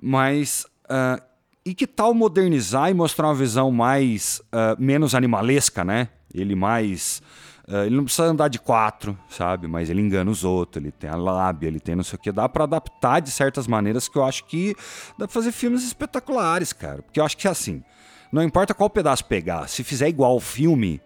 [0.00, 0.64] Mas.
[0.84, 1.33] Uh,
[1.64, 4.40] e que tal modernizar e mostrar uma visão mais.
[4.52, 6.08] Uh, menos animalesca, né?
[6.32, 7.22] Ele mais.
[7.66, 9.66] Uh, ele não precisa andar de quatro, sabe?
[9.66, 12.30] Mas ele engana os outros, ele tem a lábia, ele tem não sei o que.
[12.30, 14.74] Dá para adaptar de certas maneiras que eu acho que
[15.18, 17.02] dá pra fazer filmes espetaculares, cara.
[17.02, 17.82] Porque eu acho que assim,
[18.30, 21.00] não importa qual pedaço pegar, se fizer igual o filme,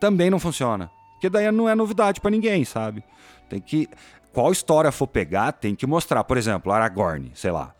[0.00, 0.90] também não funciona.
[1.12, 3.04] Porque daí não é novidade para ninguém, sabe?
[3.48, 3.88] Tem que.
[4.32, 6.22] Qual história for pegar, tem que mostrar.
[6.24, 7.74] Por exemplo, Aragorn, sei lá.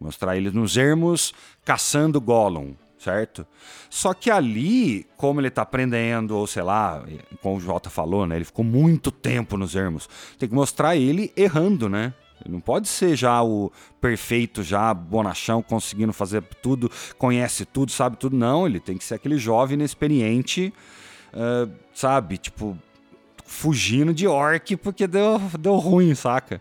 [0.00, 1.32] Mostrar ele nos ermos
[1.64, 3.46] caçando Gollum, certo?
[3.88, 7.04] Só que ali, como ele tá aprendendo, ou sei lá,
[7.40, 8.36] como o Jota falou, né?
[8.36, 10.08] Ele ficou muito tempo nos ermos.
[10.38, 12.12] Tem que mostrar ele errando, né?
[12.44, 18.16] Ele não pode ser já o perfeito, já bonachão, conseguindo fazer tudo, conhece tudo, sabe
[18.16, 18.36] tudo.
[18.36, 20.72] Não, ele tem que ser aquele jovem inexperiente,
[21.32, 22.36] uh, sabe?
[22.36, 22.76] Tipo,
[23.46, 26.60] fugindo de orc porque deu, deu ruim, saca?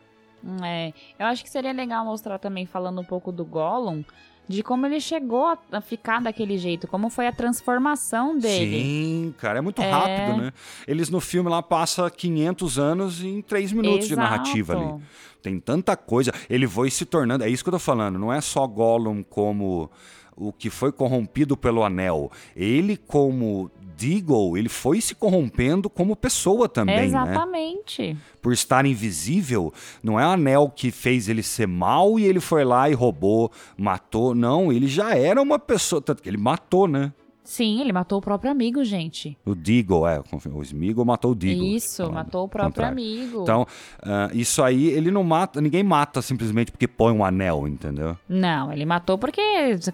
[0.63, 4.03] É, eu acho que seria legal mostrar também, falando um pouco do Gollum,
[4.47, 8.81] de como ele chegou a ficar daquele jeito, como foi a transformação dele.
[8.81, 9.89] Sim, cara, é muito é...
[9.89, 10.53] rápido, né?
[10.85, 14.09] Eles no filme lá passa 500 anos em 3 minutos Exato.
[14.09, 15.03] de narrativa ali.
[15.41, 16.33] Tem tanta coisa.
[16.49, 19.89] Ele foi se tornando, é isso que eu tô falando, não é só Gollum como
[20.35, 22.31] o que foi corrompido pelo anel.
[22.55, 27.05] Ele, como Deagle, ele foi se corrompendo como pessoa também, né?
[27.05, 28.13] Exatamente.
[28.13, 28.17] Né?
[28.41, 32.63] Por estar invisível, não é o anel que fez ele ser mal e ele foi
[32.63, 34.35] lá e roubou, matou.
[34.35, 37.13] Não, ele já era uma pessoa, tanto que ele matou, né?
[37.43, 39.37] Sim, ele matou o próprio amigo, gente.
[39.45, 40.23] O Deagle, é.
[40.53, 41.75] O Smeagol matou o Deagle.
[41.75, 42.93] Isso, matou o próprio contrário.
[42.93, 43.41] amigo.
[43.41, 43.67] Então,
[44.01, 45.59] uh, isso aí, ele não mata...
[45.59, 48.17] Ninguém mata simplesmente porque põe um anel, entendeu?
[48.29, 49.41] Não, ele matou porque,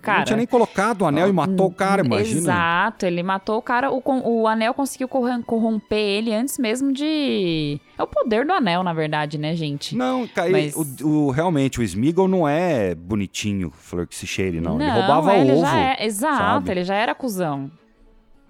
[0.01, 0.19] cara...
[0.19, 2.39] Não tinha nem colocado o anel e matou o cara, imagina.
[2.39, 3.91] Exato, ele matou o cara.
[3.91, 7.79] O, o anel conseguiu corromper ele antes mesmo de...
[7.99, 9.93] É o poder do anel, na verdade, né, gente?
[9.93, 10.73] Não, cara, Mas...
[10.73, 14.77] o, o, realmente, o Smeagol não é bonitinho, flor que se cheire, não.
[14.77, 15.65] não ele roubava ele ovo.
[15.65, 16.05] É...
[16.05, 16.71] Exato, sabe?
[16.71, 17.69] ele já era acusado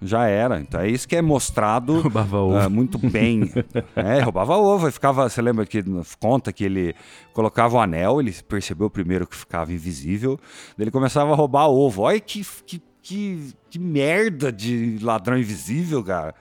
[0.02, 0.58] já era.
[0.60, 2.66] Então é isso que é mostrado roubava ovo.
[2.66, 3.50] Uh, muito bem.
[3.94, 4.88] é, roubava ovo.
[4.88, 5.84] E ficava, você lembra que
[6.18, 6.94] conta que ele
[7.32, 10.38] colocava o anel, ele percebeu primeiro que ficava invisível,
[10.76, 12.02] daí ele começava a roubar ovo.
[12.02, 16.34] Olha que, que, que, que merda de ladrão invisível, cara.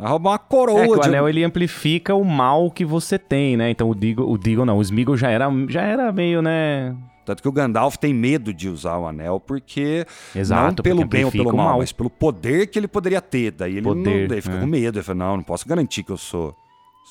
[0.00, 0.80] Vai roubar uma coroa.
[0.80, 3.70] É que o anel ele amplifica o mal que você tem, né?
[3.70, 6.94] Então o Digo, o Digo não, o Smeagol já era, já era meio, né?
[7.24, 11.26] Tanto que o Gandalf tem medo de usar o anel porque Exato, não pelo bem
[11.26, 13.50] ou pelo mal, mal, mas pelo poder que ele poderia ter.
[13.50, 14.60] Daí ele, poder, não, daí fica é.
[14.60, 14.98] com medo.
[14.98, 16.56] Ele fala, não, não posso garantir que eu sou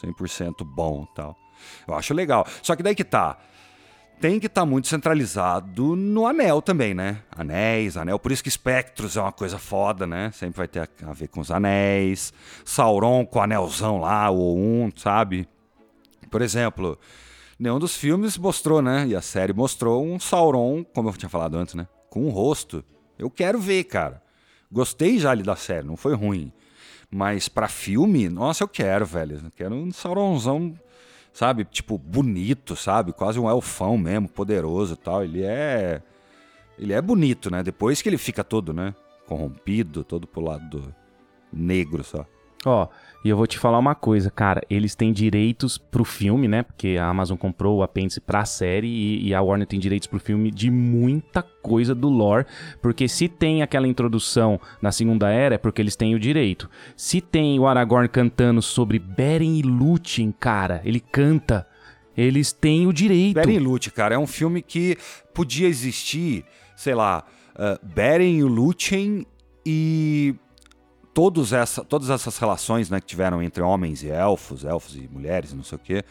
[0.04, 1.36] 100% bom tal.
[1.88, 2.48] Eu acho legal.
[2.64, 3.38] Só que daí que tá.
[4.20, 7.22] Tem que estar tá muito centralizado no anel também, né?
[7.32, 8.18] Anéis, anel.
[8.18, 10.32] Por isso que espectros é uma coisa foda, né?
[10.34, 12.34] Sempre vai ter a ver com os anéis.
[12.66, 15.48] Sauron com o anelzão lá, ou um, sabe?
[16.32, 16.98] Por exemplo,
[17.60, 19.06] nenhum dos filmes mostrou, né?
[19.08, 21.88] E a série mostrou um Sauron, como eu tinha falado antes, né?
[22.10, 22.84] Com um rosto.
[23.20, 24.20] Eu quero ver, cara.
[24.72, 26.52] Gostei já ali da série, não foi ruim.
[27.12, 29.42] Mas pra filme, nossa, eu quero, velho.
[29.44, 30.74] Eu quero um Sauronzão,
[31.38, 31.66] sabe?
[31.66, 33.14] Tipo, bonito, sabe?
[33.14, 35.24] Quase um elfão mesmo, poderoso e tal.
[35.24, 36.02] Ele é.
[36.80, 37.62] Ele é bonito, né?
[37.62, 38.96] Depois que ele fica todo, né?
[39.28, 40.94] Corrompido, todo pro lado
[41.54, 42.26] negro só.
[42.68, 42.88] Ó,
[43.24, 44.62] e eu vou te falar uma coisa, cara.
[44.70, 46.64] Eles têm direitos pro filme, né?
[46.64, 50.20] Porque a Amazon comprou o apêndice pra série e, e, a Warner tem direitos pro
[50.20, 52.46] filme de muita coisa do lore.
[52.82, 56.70] Porque se tem aquela introdução na Segunda Era, é porque eles têm o direito.
[56.96, 61.68] Se tem o Aragorn cantando sobre Beren e Lúthien, cara, ele canta.
[62.16, 63.36] Eles têm o direito.
[63.36, 64.98] Beren e Lúthien, cara, é um filme que
[65.34, 67.24] podia existir, sei lá,
[67.56, 69.26] uh, Beren e Lúthien
[69.66, 70.36] e
[71.18, 75.52] todos essa, todas essas relações né, que tiveram entre homens e elfos, elfos e mulheres,
[75.52, 76.04] não sei o quê,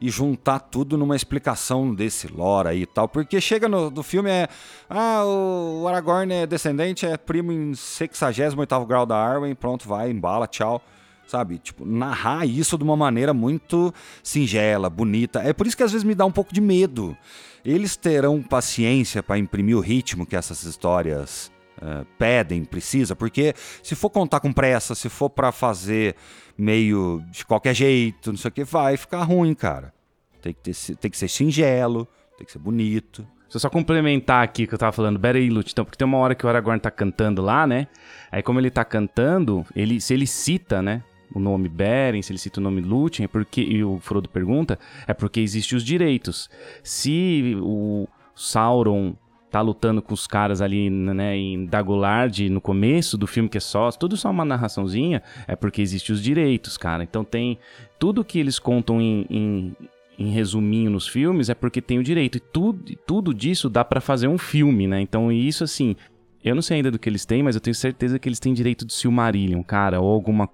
[0.00, 3.06] e juntar tudo numa explicação desse lore aí e tal.
[3.06, 4.48] Porque chega no do filme é.
[4.88, 10.46] Ah, o Aragorn é descendente, é primo em 68 grau da Arwen, pronto, vai, embala,
[10.46, 10.82] tchau.
[11.26, 11.58] Sabe?
[11.58, 13.92] Tipo, narrar isso de uma maneira muito
[14.22, 15.40] singela, bonita.
[15.40, 17.14] É por isso que às vezes me dá um pouco de medo.
[17.62, 23.94] Eles terão paciência para imprimir o ritmo que essas histórias Uh, pedem, precisa, porque se
[23.94, 26.16] for contar com pressa, se for para fazer
[26.56, 29.92] meio de qualquer jeito, não sei o que, vai ficar ruim, cara.
[30.40, 32.08] Tem que, ter, tem que ser singelo,
[32.38, 33.26] tem que ser bonito.
[33.42, 36.34] Deixa eu só complementar aqui que eu tava falando, Berelut, então, porque tem uma hora
[36.34, 37.86] que o Aragorn tá cantando lá, né?
[38.30, 41.02] Aí como ele tá cantando, ele, se ele cita, né?
[41.34, 44.78] O nome Beren, se ele cita o nome Lúthien, é porque, e o Frodo pergunta,
[45.06, 46.48] é porque existem os direitos.
[46.82, 49.14] Se o Sauron
[49.50, 53.60] tá lutando com os caras ali, né, em Dagolard, no começo do filme, que é
[53.60, 57.02] só, tudo só uma narraçãozinha, é porque existem os direitos, cara.
[57.02, 57.58] Então tem
[57.98, 59.76] tudo que eles contam em, em,
[60.18, 62.38] em resuminho nos filmes é porque tem o direito.
[62.38, 65.00] E tudo, tudo disso dá para fazer um filme, né?
[65.00, 65.96] Então isso, assim,
[66.44, 68.52] eu não sei ainda do que eles têm, mas eu tenho certeza que eles têm
[68.52, 70.48] direito de Silmarillion, cara, ou alguma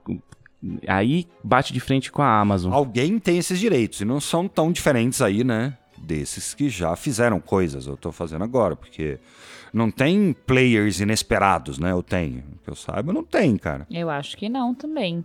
[0.87, 2.72] Aí bate de frente com a Amazon.
[2.72, 5.76] Alguém tem esses direitos e não são tão diferentes aí, né?
[6.02, 7.86] Desses que já fizeram coisas.
[7.86, 9.18] Eu estou fazendo agora, porque
[9.72, 11.92] não tem players inesperados, né?
[11.92, 12.42] Eu tenho.
[12.64, 13.86] Que eu saiba, não tem, cara.
[13.90, 15.24] Eu acho que não também.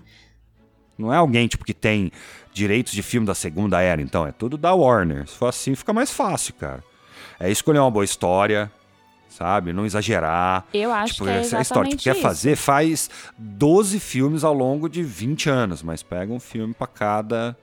[0.98, 2.12] Não é alguém tipo que tem
[2.52, 5.28] direitos de filme da segunda era, então é tudo da Warner.
[5.28, 6.84] Se for assim, fica mais fácil, cara.
[7.40, 8.72] É escolher uma boa história,
[9.30, 9.72] sabe?
[9.72, 10.66] Não exagerar.
[10.74, 14.90] Eu acho tipo, que é essa história que quer fazer, faz 12 filmes ao longo
[14.90, 17.56] de 20 anos, mas pega um filme para cada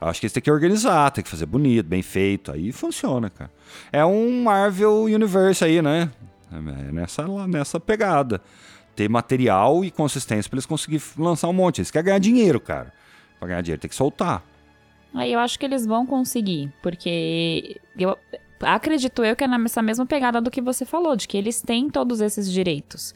[0.00, 2.52] Acho que eles têm que organizar, tem que fazer bonito, bem feito.
[2.52, 3.50] Aí funciona, cara.
[3.90, 6.10] É um Marvel Universe aí, né?
[6.52, 8.40] É nessa, nessa pegada.
[8.94, 11.78] Ter material e consistência para eles conseguirem lançar um monte.
[11.78, 12.92] Eles querem ganhar dinheiro, cara.
[13.38, 14.44] Pra ganhar dinheiro tem que soltar.
[15.14, 18.16] Aí eu acho que eles vão conseguir, porque eu
[18.60, 21.88] acredito eu que é nessa mesma pegada do que você falou, de que eles têm
[21.88, 23.14] todos esses direitos.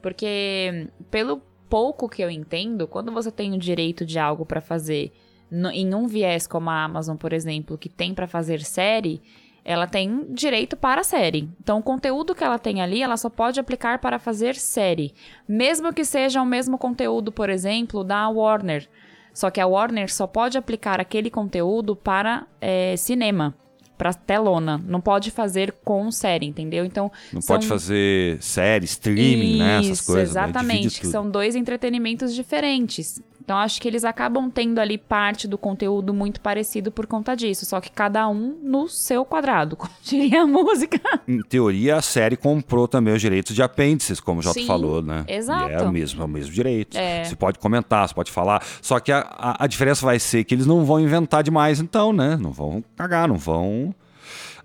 [0.00, 5.12] Porque pelo pouco que eu entendo, quando você tem o direito de algo para fazer
[5.52, 9.20] no, em um viés como a Amazon, por exemplo, que tem para fazer série,
[9.62, 11.48] ela tem direito para a série.
[11.60, 15.14] Então, o conteúdo que ela tem ali, ela só pode aplicar para fazer série.
[15.46, 18.88] Mesmo que seja o mesmo conteúdo, por exemplo, da Warner.
[19.34, 23.54] Só que a Warner só pode aplicar aquele conteúdo para é, cinema
[23.96, 24.82] pra telona.
[24.84, 26.84] Não pode fazer com série, entendeu?
[26.84, 27.12] Então.
[27.32, 27.54] Não são...
[27.54, 29.80] pode fazer série, streaming, Isso, né?
[29.80, 30.34] Essas coisas.
[30.34, 30.42] Né?
[30.42, 31.04] Exatamente.
[31.04, 31.10] Né?
[31.10, 33.22] São dois entretenimentos diferentes.
[33.44, 37.66] Então acho que eles acabam tendo ali parte do conteúdo muito parecido por conta disso,
[37.66, 41.00] só que cada um no seu quadrado, como diria a música.
[41.26, 45.24] Em teoria, a série comprou também os direitos de apêndices, como o Jota falou, né?
[45.26, 45.70] Exato.
[45.70, 46.96] E é o mesmo, é o mesmo direito.
[46.96, 47.24] É.
[47.24, 48.62] Você pode comentar, você pode falar.
[48.80, 52.12] Só que a, a, a diferença vai ser que eles não vão inventar demais, então,
[52.12, 52.36] né?
[52.40, 53.92] Não vão cagar, não vão.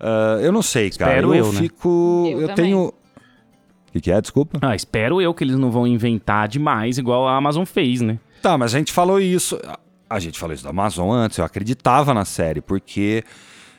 [0.00, 1.12] Uh, eu não sei, cara.
[1.12, 1.58] Espero eu, eu né?
[1.58, 2.28] fico.
[2.30, 2.86] Eu, eu tenho.
[2.86, 4.20] O que, que é?
[4.20, 4.58] Desculpa.
[4.62, 8.20] Ah, espero eu que eles não vão inventar demais, igual a Amazon fez, né?
[8.42, 9.58] Tá, mas a gente falou isso.
[10.08, 13.22] A gente falou isso da Amazon antes, eu acreditava na série, porque,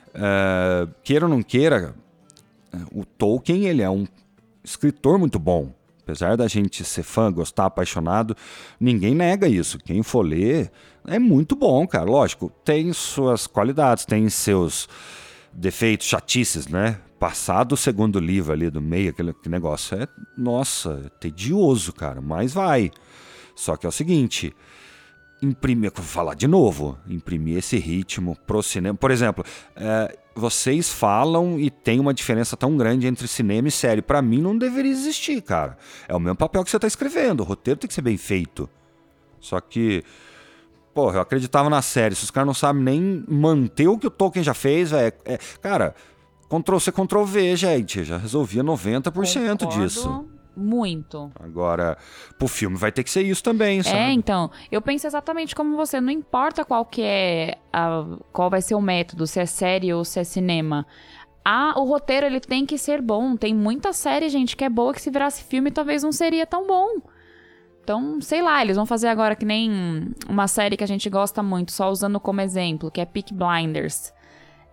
[0.09, 1.95] uh, queira ou não queira,
[2.93, 4.05] o Tolkien ele é um
[4.63, 5.73] escritor muito bom.
[6.03, 8.35] Apesar da gente ser fã, gostar, apaixonado,
[8.79, 9.77] ninguém nega isso.
[9.77, 10.71] Quem for ler
[11.07, 12.09] é muito bom, cara.
[12.09, 14.89] Lógico, tem suas qualidades, tem seus
[15.53, 16.99] defeitos, chatices, né?
[17.19, 22.53] Passado o segundo livro ali do meio, aquele, negócio é, nossa, é tedioso, cara, mas
[22.53, 22.91] vai.
[23.59, 24.55] Só que é o seguinte,
[25.41, 28.97] imprimir, vou falar de novo, imprimir esse ritmo pro cinema.
[28.97, 29.43] Por exemplo,
[29.75, 34.01] é, vocês falam e tem uma diferença tão grande entre cinema e série.
[34.01, 35.77] Para mim não deveria existir, cara.
[36.07, 37.41] É o mesmo papel que você tá escrevendo.
[37.41, 38.69] O roteiro tem que ser bem feito.
[39.41, 40.05] Só que,
[40.93, 42.15] porra, eu acreditava na série.
[42.15, 45.37] Se os caras não sabem nem manter o que o Tolkien já fez, é, é
[45.61, 45.93] cara,
[46.47, 48.05] Ctrl C, Ctrl V, gente.
[48.05, 49.11] Já resolvia 90%
[49.59, 49.67] Concordo.
[49.67, 51.31] disso Muito.
[51.39, 51.97] Agora,
[52.37, 53.97] pro filme vai ter que ser isso também, sabe?
[53.97, 58.61] É, então, eu penso exatamente como você, não importa qual que é a, qual vai
[58.61, 60.85] ser o método, se é série ou se é cinema.
[61.43, 63.35] Ah, o roteiro ele tem que ser bom.
[63.35, 66.67] Tem muita série, gente, que é boa que se virasse filme talvez não seria tão
[66.67, 67.01] bom.
[67.83, 71.41] Então, sei lá, eles vão fazer agora que nem uma série que a gente gosta
[71.41, 74.13] muito, só usando como exemplo, que é Peak Blinders.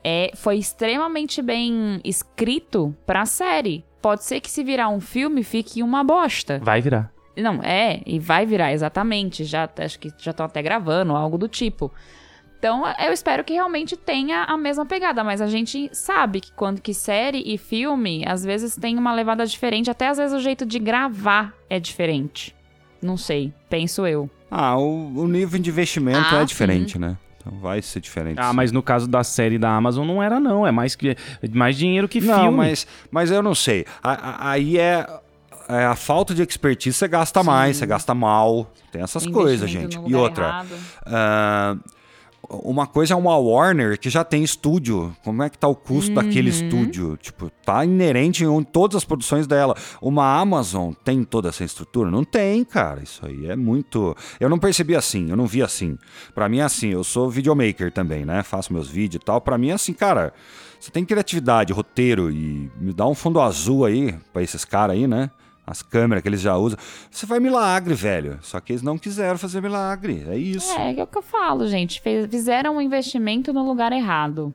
[0.05, 3.85] É, foi extremamente bem escrito pra série.
[4.07, 6.61] Pode ser que se virar um filme fique uma bosta.
[6.63, 7.11] Vai virar.
[7.37, 9.43] Não, é, e vai virar, exatamente.
[9.43, 11.93] Já acho que já estão até gravando, algo do tipo.
[12.57, 16.81] Então, eu espero que realmente tenha a mesma pegada, mas a gente sabe que quando
[16.81, 20.65] que série e filme, às vezes tem uma levada diferente, até às vezes o jeito
[20.65, 22.55] de gravar é diferente.
[23.03, 24.31] Não sei, penso eu.
[24.49, 27.17] Ah, o, o nível de investimento Ah, é diferente, né?
[27.47, 28.39] Então vai ser diferente.
[28.41, 28.57] Ah, sim.
[28.57, 30.67] mas no caso da série da Amazon não era, não.
[30.67, 31.17] É mais, que,
[31.53, 32.57] mais dinheiro que Não, filme.
[32.57, 33.87] mas, mas eu não sei.
[34.03, 35.07] A- a- aí é,
[35.69, 38.71] é a falta de expertise, você gasta mais, você gasta mal.
[38.91, 39.99] Tem essas coisas, gente.
[40.07, 41.87] E outra, errado.
[42.49, 45.15] Uma coisa é uma Warner que já tem estúdio.
[45.25, 46.57] Como é que tá o custo daquele Uhum.
[46.57, 47.17] estúdio?
[47.17, 49.77] Tipo, tá inerente em todas as produções dela.
[50.01, 52.11] Uma Amazon tem toda essa estrutura?
[52.11, 53.03] Não tem, cara.
[53.03, 54.17] Isso aí é muito.
[54.39, 55.99] Eu não percebi assim, eu não vi assim.
[56.35, 58.43] Pra mim é assim, eu sou videomaker também, né?
[58.43, 59.41] Faço meus vídeos e tal.
[59.41, 60.33] Pra mim é assim, cara.
[60.79, 65.07] Você tem criatividade, roteiro e me dá um fundo azul aí pra esses caras aí,
[65.07, 65.31] né?
[65.67, 66.79] As câmeras que eles já usam.
[67.11, 68.39] Você vai milagre, velho.
[68.43, 70.25] Só que eles não quiseram fazer milagre.
[70.29, 70.71] É isso.
[70.79, 72.01] É, é o que eu falo, gente.
[72.01, 74.55] Fez- Fizeram um investimento no lugar errado.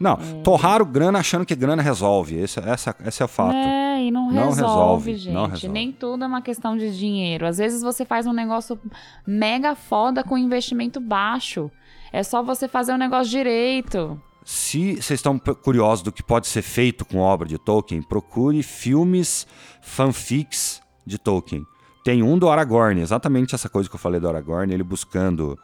[0.00, 2.36] Não, torraram grana achando que grana resolve.
[2.36, 3.54] Esse, essa, esse é o fato.
[3.54, 5.34] É, e não, Não resolve, resolve, gente.
[5.34, 5.68] não resolve.
[5.68, 7.46] Nem tudo é uma questão de dinheiro.
[7.46, 8.78] Às vezes você faz um negócio
[9.26, 11.68] mega foda com investimento baixo.
[12.12, 14.20] É só você fazer o negócio direito.
[14.50, 19.46] Se vocês estão curiosos do que pode ser feito com obra de Tolkien, procure filmes
[19.82, 21.66] fanfics de Tolkien.
[22.02, 25.58] Tem um do Aragorn, exatamente essa coisa que eu falei do Aragorn, ele buscando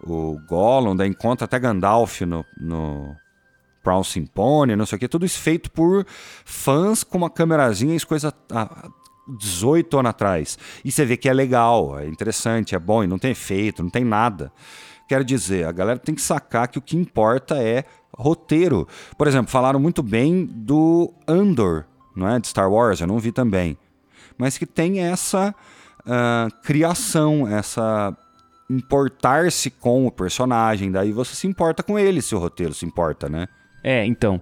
[0.00, 3.16] o Gollum, daí encontra até Gandalf no, no
[3.82, 6.06] Prawn Pony, não sei o que, tudo isso feito por
[6.44, 8.88] fãs com uma câmerazinha, isso coisa há
[9.40, 10.56] 18 anos atrás.
[10.84, 13.90] E você vê que é legal, é interessante, é bom, e não tem efeito, não
[13.90, 14.52] tem nada.
[15.08, 17.84] Quero dizer, a galera tem que sacar que o que importa é
[18.20, 18.86] roteiro.
[19.16, 22.38] Por exemplo, falaram muito bem do Andor, não é?
[22.38, 23.76] De Star Wars, eu não vi também.
[24.38, 25.54] Mas que tem essa
[26.06, 28.16] ah, criação, essa
[28.68, 33.28] importar-se com o personagem, daí você se importa com ele se o roteiro se importa,
[33.28, 33.48] né?
[33.82, 34.40] É, então.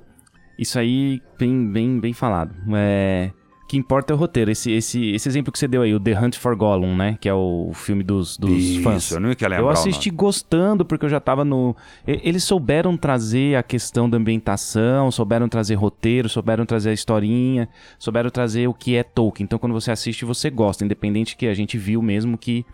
[0.58, 2.54] Isso aí, bem, bem, bem falado.
[2.74, 3.30] É,
[3.68, 4.50] que importa é o roteiro.
[4.50, 7.18] Esse, esse, esse exemplo que você deu aí, o The Hunt for Gollum, né?
[7.20, 9.10] Que é o filme dos, dos Isso, fãs.
[9.10, 11.76] eu não ia lembrar Eu assisti gostando, porque eu já tava no.
[12.06, 18.30] Eles souberam trazer a questão da ambientação, souberam trazer roteiro, souberam trazer a historinha, souberam
[18.30, 19.44] trazer o que é Tolkien.
[19.44, 22.64] Então, quando você assiste, você gosta, independente que a gente viu mesmo que.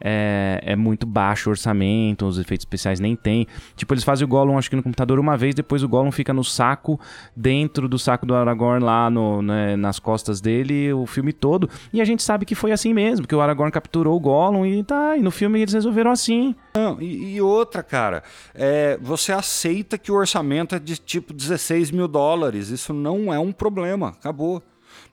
[0.00, 3.46] É, é muito baixo o orçamento, os efeitos especiais nem tem.
[3.76, 6.32] Tipo, eles fazem o Gollum, acho que no computador uma vez, depois o Gollum fica
[6.32, 6.98] no saco,
[7.36, 11.68] dentro do saco do Aragorn, lá no, né, nas costas dele, o filme todo.
[11.92, 14.82] E a gente sabe que foi assim mesmo, que o Aragorn capturou o Gollum e
[14.82, 16.54] tá, e no filme eles resolveram assim.
[16.74, 18.22] Não, e, e outra, cara,
[18.54, 22.68] é, você aceita que o orçamento é de tipo 16 mil dólares.
[22.68, 24.08] Isso não é um problema.
[24.08, 24.62] Acabou.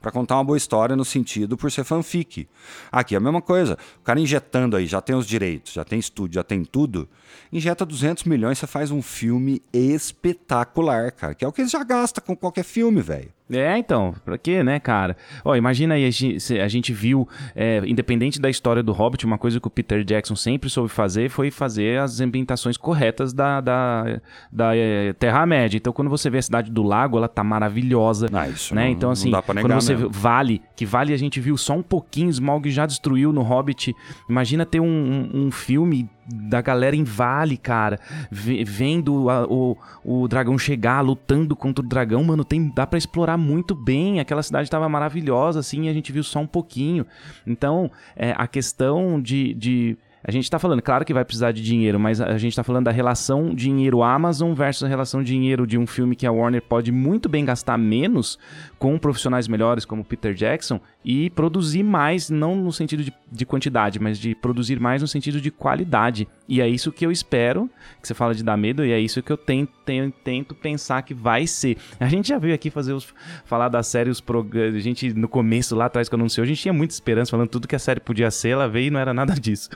[0.08, 2.48] Pra contar uma boa história no sentido por ser fanfic.
[2.89, 3.78] Aqui é a mesma coisa.
[4.00, 7.10] O cara injetando aí, já tem os direitos, já tem estúdio, já tem tudo.
[7.52, 11.36] Injeta 200 milhões, você faz um filme espetacular, cara.
[11.36, 13.34] Que é o que eles já gastam com qualquer filme, velho.
[13.50, 15.16] É, então, pra quê, né, cara?
[15.46, 19.38] Ó, imagina aí, a gente, a gente viu, é, independente da história do Hobbit, uma
[19.38, 24.20] coisa que o Peter Jackson sempre soube fazer foi fazer as ambientações corretas da, da,
[24.52, 25.78] da é, Terra-média.
[25.78, 28.28] Então, quando você vê a Cidade do Lago, ela tá maravilhosa.
[28.34, 28.86] Ah, isso né?
[28.86, 30.10] não- então, não assim, dá pra quando negar você mesmo.
[30.10, 33.96] vê Vale, que Vale a gente viu só um pouquinho, Smaug já destruiu no Hobbit.
[34.30, 34.86] Imagina ter um,
[35.34, 38.00] um, um filme da galera em Vale, cara,
[38.32, 42.98] ve- vendo a- o, o dragão chegar, lutando contra o dragão, mano, tem, dá pra
[42.98, 44.20] explorar muito bem.
[44.20, 47.06] Aquela cidade tava maravilhosa, assim, e a gente viu só um pouquinho.
[47.46, 49.54] Então, é, a questão de.
[49.54, 52.62] de a gente tá falando, claro que vai precisar de dinheiro, mas a gente tá
[52.62, 56.92] falando da relação dinheiro-Amazon versus a relação dinheiro de um filme que a Warner pode
[56.92, 58.38] muito bem gastar menos
[58.78, 63.98] com profissionais melhores como Peter Jackson e produzir mais, não no sentido de, de quantidade,
[64.02, 66.28] mas de produzir mais no sentido de qualidade.
[66.46, 67.69] E é isso que eu espero,
[68.02, 71.04] que você fala de dar medo, e é isso que eu tento, tento, tento pensar
[71.04, 71.78] que vai ser.
[71.98, 73.13] A gente já veio aqui fazer os,
[73.46, 76.62] falar da série, os programas, a gente no começo lá atrás que anunciou, a gente
[76.62, 79.13] tinha muita esperança falando tudo que a série podia ser, ela veio e não era
[79.13, 79.69] nada disso.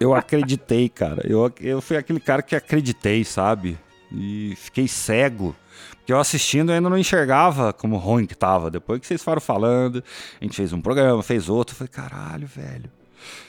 [0.00, 1.22] Eu acreditei, cara.
[1.28, 3.78] Eu, eu fui aquele cara que acreditei, sabe?
[4.12, 5.54] E fiquei cego
[6.06, 8.70] que eu assistindo ainda não enxergava como ruim que tava.
[8.70, 10.04] Depois que vocês foram falando,
[10.40, 12.90] a gente fez um programa, fez outro, eu falei, caralho, velho.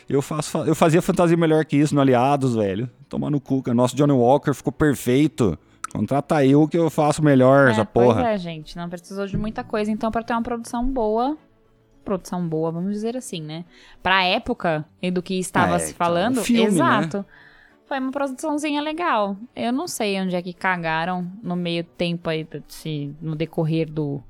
[0.07, 2.89] Eu, faço, eu fazia fantasia melhor que isso no Aliados, velho.
[3.09, 3.75] Tomar no cu, cara.
[3.75, 5.57] Nosso Johnny Walker ficou perfeito.
[5.91, 8.21] Contrata eu que eu faço melhor É, essa porra.
[8.23, 8.77] Pois é, gente.
[8.77, 11.38] Não precisou de muita coisa, então, pra ter uma produção boa.
[12.05, 13.65] Produção boa, vamos dizer assim, né?
[14.01, 17.25] Pra época e do que estava É, se então, falando, um filme, exato.
[17.85, 19.35] Foi uma produçãozinha legal.
[19.55, 24.23] Eu não sei onde é que cagaram no meio tempo aí, se, no decorrer do,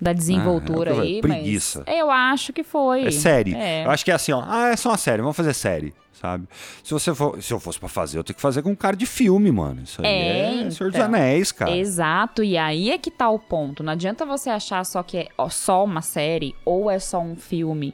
[0.00, 1.82] da desenvoltura eu aí, preguiça.
[1.86, 3.06] mas eu acho que foi.
[3.06, 3.54] É série.
[3.54, 3.84] É.
[3.84, 4.42] Eu acho que é assim, ó.
[4.46, 6.46] Ah, é só uma série, vamos fazer série, sabe?
[6.84, 9.06] Se você for, se eu fosse pra fazer, eu tenho que fazer com cara de
[9.06, 9.82] filme, mano.
[9.82, 11.06] Isso aí É, é, Senhor dos então.
[11.06, 11.76] Anéis, cara.
[11.76, 13.82] Exato, e aí é que tá o ponto.
[13.82, 17.92] Não adianta você achar só que é só uma série ou é só um filme.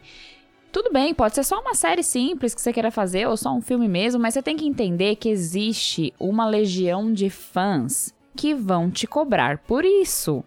[0.70, 3.60] Tudo bem, pode ser só uma série simples que você queira fazer ou só um
[3.60, 8.90] filme mesmo, mas você tem que entender que existe uma legião de fãs que vão
[8.90, 10.42] te cobrar por isso.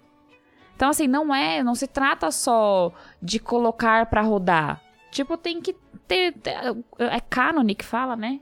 [0.78, 4.80] Então assim, não é, não se trata só de colocar pra rodar.
[5.10, 5.76] Tipo, tem que
[6.08, 6.54] ter, ter-
[7.00, 8.40] é cânone que fala, né?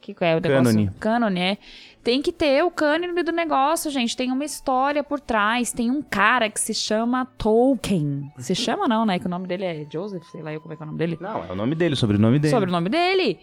[0.00, 0.64] Que é o negócio?
[0.64, 0.90] Cânone.
[0.98, 1.58] Cânone, é.
[2.02, 4.16] Tem que ter o cânone do negócio, gente.
[4.16, 5.72] Tem uma história por trás.
[5.72, 8.32] Tem um cara que se chama Tolkien.
[8.38, 9.20] Se chama não, né?
[9.20, 10.98] Que o nome dele é Joseph, sei lá eu como é que é o nome
[10.98, 11.18] dele.
[11.20, 12.50] Não, é o nome dele, o sobrenome dele.
[12.52, 13.38] Sobre o nome dele.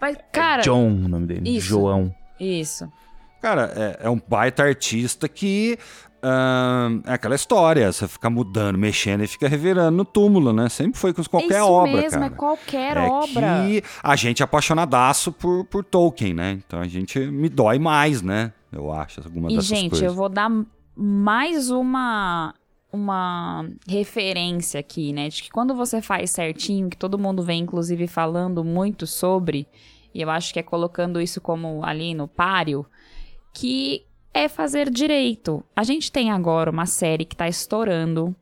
[0.00, 0.62] Mas, cara...
[0.62, 1.56] John, o nome dele.
[1.56, 1.68] Isso.
[1.68, 2.12] João.
[2.40, 2.90] Isso.
[3.44, 5.76] Cara, é, é um baita artista que.
[6.22, 10.70] ahn, é aquela história, você fica mudando, mexendo e fica revirando no túmulo, né?
[10.70, 12.24] Sempre foi com qualquer é isso obra, mesmo, cara.
[12.24, 13.66] é qualquer é obra.
[13.66, 16.52] que a gente é apaixonadaço por, por Tolkien, né?
[16.66, 18.50] Então a gente me dói mais, né?
[18.72, 20.06] Eu acho, alguma E, dessas gente, coisas.
[20.06, 20.50] eu vou dar
[20.96, 22.54] mais uma
[22.90, 25.28] uma referência aqui, né?
[25.28, 29.68] De que quando você faz certinho, que todo mundo vem, inclusive, falando muito sobre,
[30.14, 32.86] e eu acho que é colocando isso como ali no páreo,
[33.54, 35.64] que é fazer direito.
[35.74, 38.34] A gente tem agora uma série que tá estourando,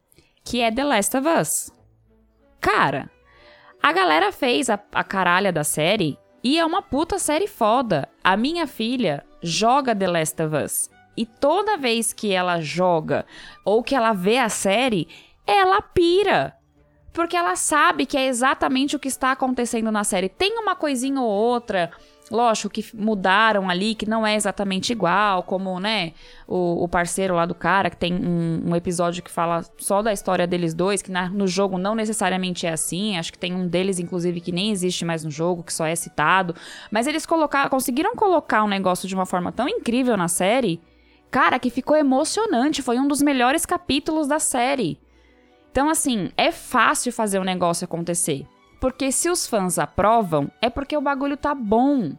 [0.42, 1.70] que é The Last of Us.
[2.60, 3.10] Cara,
[3.80, 8.08] a galera fez a, a caralha da série e é uma puta série foda.
[8.24, 10.90] A minha filha joga The Last of Us.
[11.14, 13.26] E toda vez que ela joga
[13.64, 15.06] ou que ela vê a série,
[15.46, 16.56] ela pira.
[17.12, 20.30] Porque ela sabe que é exatamente o que está acontecendo na série.
[20.30, 21.90] Tem uma coisinha ou outra,
[22.32, 26.12] lógico, que mudaram ali, que não é exatamente igual, como, né,
[26.48, 30.12] o, o parceiro lá do cara, que tem um, um episódio que fala só da
[30.12, 33.16] história deles dois, que na- no jogo não necessariamente é assim.
[33.18, 35.94] Acho que tem um deles, inclusive, que nem existe mais no jogo, que só é
[35.94, 36.54] citado.
[36.90, 40.80] Mas eles colocar, conseguiram colocar um negócio de uma forma tão incrível na série,
[41.30, 42.82] cara, que ficou emocionante.
[42.82, 44.98] Foi um dos melhores capítulos da série.
[45.70, 48.46] Então, assim, é fácil fazer o negócio acontecer.
[48.80, 52.12] Porque se os fãs aprovam, é porque o bagulho tá bom.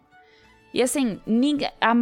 [0.73, 1.69] E assim, ninguém.
[1.79, 1.93] A,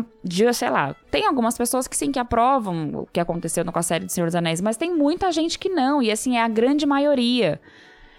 [0.53, 4.05] sei lá, tem algumas pessoas que sim que aprovam o que aconteceu com a série
[4.05, 6.85] de Senhor dos Anéis, mas tem muita gente que não, e assim, é a grande
[6.85, 7.59] maioria.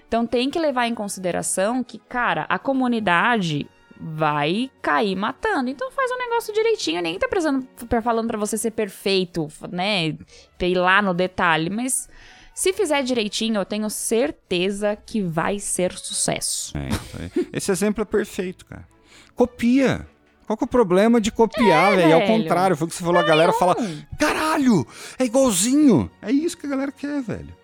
[0.06, 3.66] Então tem que levar em consideração que, cara, a comunidade
[3.98, 5.70] vai cair matando.
[5.70, 7.00] Então faz um negócio direitinho.
[7.00, 7.66] Ninguém tá precisando,
[8.02, 10.14] falando pra você ser perfeito, né?
[10.60, 12.10] Ir lá no detalhe, mas
[12.54, 16.76] se fizer direitinho, eu tenho certeza que vai ser sucesso.
[16.76, 17.48] É, isso aí.
[17.52, 18.86] Esse exemplo é perfeito, cara.
[19.34, 20.06] Copia.
[20.52, 22.10] Qual que é o problema de copiar, velho?
[22.10, 23.74] É ao contrário, foi o que você falou, a galera fala,
[24.18, 24.86] caralho,
[25.18, 26.10] é igualzinho.
[26.20, 27.54] É isso que a galera quer, velho.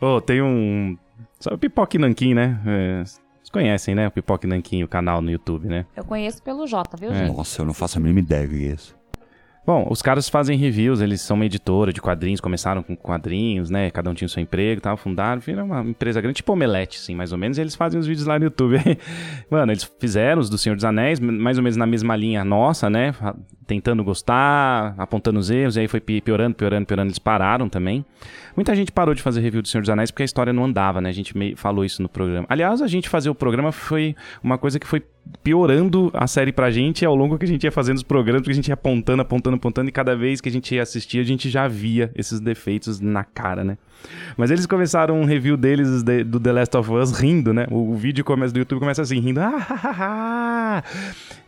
[0.00, 0.98] Ô, tem um.
[1.38, 2.60] Sabe o Pipoque Nanquim, né?
[2.66, 4.08] É, Vocês conhecem, né?
[4.08, 5.86] O Pipoque Nanquim, o canal no YouTube, né?
[5.94, 7.14] Eu conheço pelo Jota, viu, É.
[7.14, 7.36] gente?
[7.36, 8.96] Nossa, eu não faço a mínima ideia do que é isso.
[9.64, 13.92] Bom, os caras fazem reviews, eles são uma editora de quadrinhos, começaram com quadrinhos, né?
[13.92, 16.98] Cada um tinha o seu emprego e tal, fundaram, viram uma empresa grande, tipo Omelete,
[16.98, 18.76] assim, mais ou menos, e eles fazem os vídeos lá no YouTube.
[19.48, 22.90] Mano, eles fizeram os do Senhor dos Anéis, mais ou menos na mesma linha nossa,
[22.90, 23.14] né?
[23.64, 28.04] Tentando gostar, apontando os erros, e aí foi pi- piorando, piorando, piorando, eles pararam também.
[28.56, 31.00] Muita gente parou de fazer review do Senhor dos Anéis porque a história não andava,
[31.00, 31.08] né?
[31.08, 32.46] A gente meio falou isso no programa.
[32.50, 35.04] Aliás, a gente fazer o programa foi uma coisa que foi
[35.42, 38.52] piorando a série pra gente ao longo que a gente ia fazendo os programas, porque
[38.52, 41.24] a gente ia apontando, apontando, apontando, e cada vez que a gente ia assistir, a
[41.24, 43.76] gente já via esses defeitos na cara, né?
[44.36, 47.66] Mas eles começaram um review deles de- do The Last of Us rindo, né?
[47.70, 49.40] O, o vídeo começa do YouTube começa assim, rindo.
[49.40, 49.92] Ah, ha, ha,
[50.78, 50.84] ha.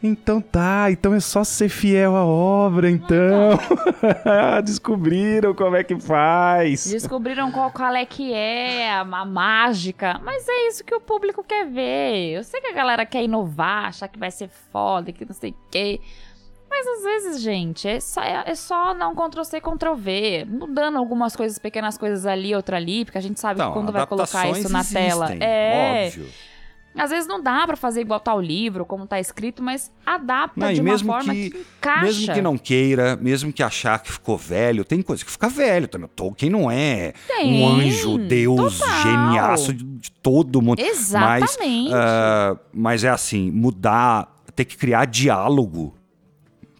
[0.01, 3.59] então tá, então é só ser fiel à obra, então.
[4.65, 6.89] Descobriram como é que faz.
[6.91, 10.21] Descobriram qual, qual é que é a mágica.
[10.25, 12.35] Mas é isso que o público quer ver.
[12.37, 15.51] Eu sei que a galera quer inovar, achar que vai ser foda, que não sei
[15.51, 16.01] o quê.
[16.69, 20.45] Mas às vezes, gente, é só, é, é só não Ctrl-C, Ctrl-V.
[20.49, 23.93] Mudando algumas coisas, pequenas coisas ali, outra ali, porque a gente sabe Então, que quando
[23.93, 25.27] vai colocar isso na tela.
[25.27, 26.07] existem, É.
[26.09, 26.29] Óbvio.
[26.97, 30.61] Às vezes não dá pra fazer igual tá o livro, como tá escrito, mas adapta
[30.67, 32.03] Não, de uma forma que- que, encaixa.
[32.05, 35.89] Mesmo que não queira, mesmo que achar que ficou velho, tem coisa que fica velho
[35.89, 36.05] também.
[36.07, 39.03] O Tolkien não é Tem, um anjo, Deus, total.
[39.03, 40.79] geniaço de, todo mundo.
[40.81, 41.91] Exatamente.
[41.91, 45.95] Mas, ah, mas é assim, mudar, ter que criar diálogo.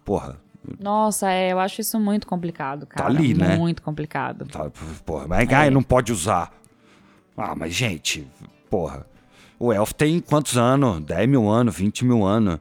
[0.05, 0.39] Porra,
[0.79, 3.07] Nossa, é, eu acho isso muito complicado, cara.
[3.09, 3.55] ali, né?
[3.57, 4.45] Muito complicado.
[4.47, 4.71] tá,
[5.05, 5.53] porra, mas É.
[5.55, 6.51] ai, não pode usar.
[7.37, 8.25] Ah, mas gente,
[8.69, 9.05] porra.
[9.59, 10.99] O elfo tem quantos anos?
[11.01, 12.59] 10 mil anos, 20 mil anos.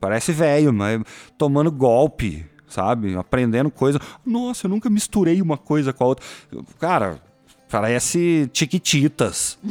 [0.00, 1.00] Parece velho, mas
[1.38, 3.16] tomando golpe, sabe?
[3.16, 3.98] Aprendendo coisa.
[4.24, 6.24] Nossa, eu nunca misturei uma coisa com a outra.
[6.78, 7.20] Cara,
[7.70, 9.58] parece Tiquititas.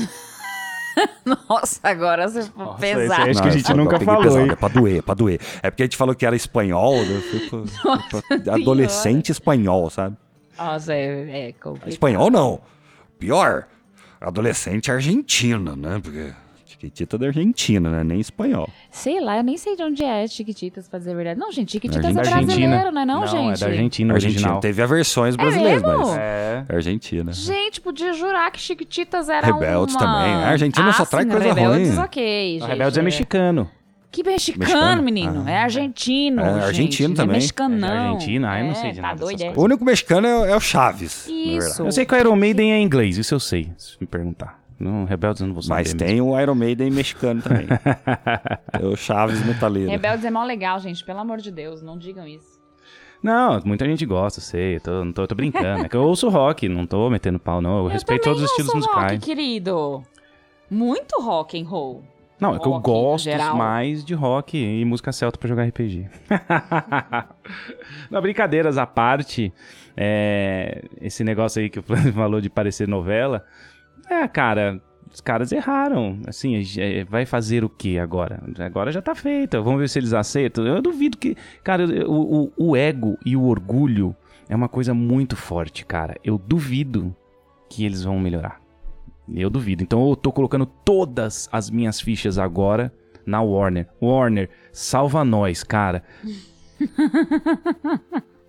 [1.25, 3.21] Nossa, agora você ficou Nossa, pesado.
[3.21, 4.51] esse Acho que a gente é, nunca falou, pesado?
[4.51, 5.39] É pra doer, é pra doer.
[5.63, 7.15] É porque a gente falou que era espanhol, né?
[7.15, 10.15] eu fui pro- fui pro adolescente espanhol, sabe?
[10.57, 11.89] Nossa, é, é complicado.
[11.89, 12.61] Espanhol não.
[13.17, 13.67] Pior,
[14.23, 15.99] adolescente argentino, né?
[16.01, 16.31] Porque
[16.65, 18.03] Chiquitita é da Argentina, né?
[18.03, 18.69] Nem espanhol.
[18.91, 21.39] Sei lá, eu nem sei de onde é Chiquititas, pra dizer a verdade.
[21.39, 22.37] Não, gente, Chiquititas Argentina.
[22.37, 23.63] é brasileiro, não é não, gente?
[23.63, 24.13] é da Argentina, Argentina.
[24.13, 24.59] original.
[24.59, 25.97] Teve a versões brasileiras, mesmo?
[25.97, 26.17] mas.
[26.17, 26.65] É.
[26.67, 27.31] É Argentina.
[27.31, 29.99] Gente, podia jurar que Chiquititas era Rebeldes uma...
[29.99, 30.33] também.
[30.33, 31.99] A Argentina ah, só traz sim, coisa Rebeldes, ruim.
[31.99, 32.67] ok, gente.
[32.67, 33.69] Rebeldes é mexicano.
[34.13, 35.03] Que mexicano, Mexicano?
[35.03, 35.43] menino.
[35.47, 35.51] Ah.
[35.51, 36.63] É argentino, É gente.
[36.63, 37.35] argentino Não também.
[37.35, 38.13] É mexicano, É não.
[38.13, 38.51] Argentina?
[38.51, 39.53] Ah, eu não É, sei de tá nada doido, é?
[39.55, 41.27] O único mexicano é, é o Chaves.
[41.27, 41.81] Isso.
[41.83, 44.61] Eu sei que o Iron Maiden é inglês, isso eu sei, se me perguntar.
[44.79, 45.75] No Rebeldes eu não vou saber.
[45.79, 45.99] Mas mesmo.
[46.07, 47.65] tem o Iron Maiden mexicano também.
[48.73, 49.89] é o Chaves metaleiro.
[49.89, 51.03] Rebeldes é mó legal, gente.
[51.03, 52.61] Pelo amor de Deus, não digam isso.
[53.21, 54.75] Não, muita gente gosta, eu sei.
[54.75, 55.85] Eu tô, não tô, eu tô brincando.
[55.85, 57.77] É que eu ouço rock, não tô metendo pau, não.
[57.79, 59.13] Eu, respeito também todos os estilos ouço musicais.
[59.13, 60.03] rock, querido.
[60.69, 62.03] Muito rock and roll.
[62.39, 66.09] Não, é que eu gosto mais de rock e música celta pra jogar RPG.
[68.11, 69.53] não, brincadeiras à parte,
[69.95, 73.45] é, esse negócio aí que o Flávio falou de parecer novela,
[74.09, 74.81] é, cara,
[75.13, 76.19] os caras erraram.
[76.27, 78.41] Assim, é, vai fazer o que agora?
[78.59, 79.61] Agora já tá feito.
[79.61, 80.65] Vamos ver se eles aceitam.
[80.65, 81.37] Eu duvido que.
[81.63, 84.15] Cara, o, o, o ego e o orgulho
[84.49, 86.15] é uma coisa muito forte, cara.
[86.23, 87.15] Eu duvido
[87.69, 88.62] que eles vão melhorar.
[89.31, 89.83] Eu duvido.
[89.83, 92.93] Então eu tô colocando todas as minhas fichas agora
[93.25, 93.87] na Warner.
[94.01, 96.03] Warner, salva nós, cara.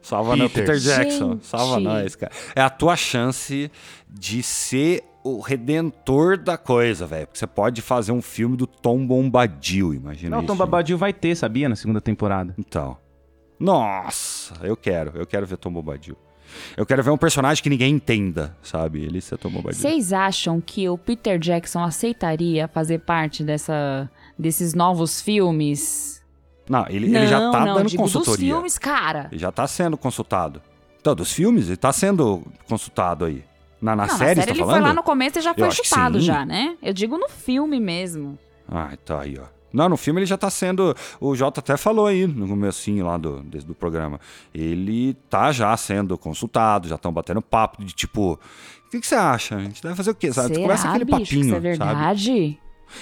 [0.05, 0.67] Salva no Peter.
[0.67, 1.33] Peter Jackson.
[1.33, 1.47] Gente.
[1.47, 2.31] Salva nós, cara.
[2.55, 3.71] É a tua chance
[4.07, 7.27] de ser o redentor da coisa, velho.
[7.27, 10.49] Porque você pode fazer um filme do Tom Bombadil, imagina Não, o isso.
[10.49, 11.71] Tom Babadil vai ter, sabia?
[11.71, 12.55] Na segunda temporada.
[12.59, 12.99] Então.
[13.59, 15.13] Nossa, eu quero.
[15.15, 16.19] Eu quero ver Tom Bombadil.
[16.77, 19.03] Eu quero ver um personagem que ninguém entenda, sabe?
[19.03, 19.79] Ele ser Tom Bombadil.
[19.81, 26.23] Vocês acham que o Peter Jackson aceitaria fazer parte dessa, desses novos filmes?
[26.69, 28.55] Não, ele, ele já Não, tá não, dando digo dos consultoria.
[28.55, 29.29] filmes, cara.
[29.31, 30.63] Ele já tá sendo consultado.
[31.01, 33.45] Então, dos filmes, ele tá sendo consultado aí.
[33.81, 34.77] Na, na não, série, na série tá ele falando?
[34.77, 36.77] foi lá no começo e já foi chutado já, né?
[36.83, 38.39] Eu digo no filme mesmo.
[38.67, 39.45] Ah, então aí, ó.
[39.75, 40.95] Não, no filme ele já tá sendo.
[41.21, 44.21] O Jota até falou aí no comecinho lá do, do programa.
[44.55, 48.39] Ele tá já sendo consultado, já estão batendo papo de tipo.
[48.87, 49.57] O que, que você acha?
[49.57, 50.33] A gente deve fazer o quê?
[50.33, 50.55] Sabe?
[50.55, 51.41] Será, Começa aquele bicho, papinho.
[51.41, 51.69] isso é sabe?
[51.69, 52.59] verdade?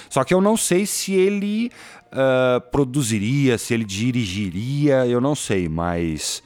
[0.09, 1.71] Só que eu não sei se ele
[2.11, 6.43] ah, produziria, se ele dirigiria, eu não sei, mas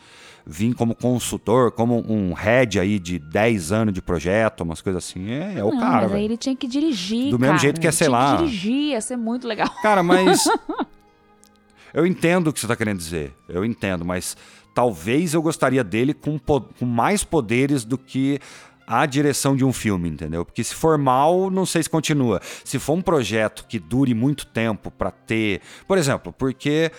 [0.50, 5.30] vir como consultor, como um head aí de 10 anos de projeto, umas coisas assim,
[5.30, 6.24] é, é o não, cara, mas aí velho.
[6.26, 7.58] ele tinha que dirigir, Do mesmo cara.
[7.58, 9.70] jeito que é, sei tinha lá- Que dirigir, ia ser muito legal.
[9.82, 10.46] Cara, mas.
[11.94, 13.34] eu entendo o que você tá querendo dizer.
[13.48, 14.38] Eu entendo, mas
[14.74, 18.40] talvez eu gostaria dele com, com mais poderes do que
[18.86, 20.46] a direção de um filme, entendeu?
[20.46, 22.40] Porque se for mal, não sei se continua.
[22.64, 25.60] Se for um projeto que dure muito tempo pra ter.
[25.86, 26.90] Por exemplo, porque,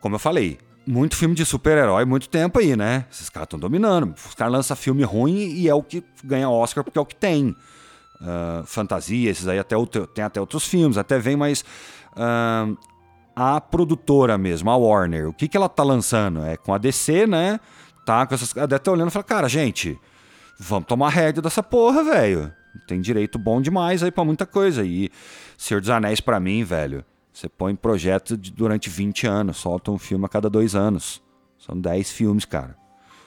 [0.00, 0.58] como eu falei.
[0.86, 3.04] Muito filme de super-herói, muito tempo aí, né?
[3.10, 4.14] Esses caras estão dominando.
[4.26, 7.14] Os caras lançam filme ruim e é o que ganha Oscar porque é o que
[7.14, 7.54] tem.
[8.20, 11.64] Ah, fantasia, esses aí até outro- tem até outros filmes, até vem, mas
[12.16, 12.66] ah,
[13.36, 16.44] a produtora mesmo, a Warner, o que, que ela tá lançando?
[16.44, 17.60] É com a DC, né?
[18.04, 18.56] Tá com essas.
[18.56, 19.98] A DC tá olhando e fala, cara, gente,
[20.58, 22.52] vamos tomar rédea dessa porra, velho.
[22.86, 24.84] Tem direito bom demais aí pra muita coisa.
[24.84, 25.10] E
[25.56, 30.24] Senhor dos Anéis, pra mim, velho, você põe projeto durante 20 anos, solta um filme
[30.24, 31.22] a cada dois anos.
[31.58, 32.76] São 10 filmes, cara.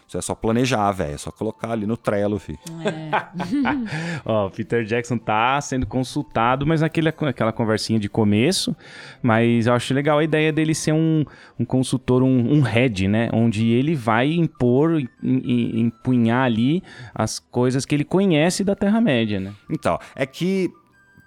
[0.07, 1.13] Isso é só planejar, velho.
[1.15, 2.59] É só colocar ali no Trello, filho.
[4.25, 8.75] Ó, Peter Jackson tá sendo consultado, mas naquele, aquela conversinha de começo.
[9.21, 11.25] Mas eu acho legal a ideia dele ser um,
[11.59, 13.29] um consultor, um, um head, né?
[13.33, 16.83] Onde ele vai impor, em- empunhar ali
[17.13, 19.53] as coisas que ele conhece da Terra-média, né?
[19.69, 20.69] Então, é que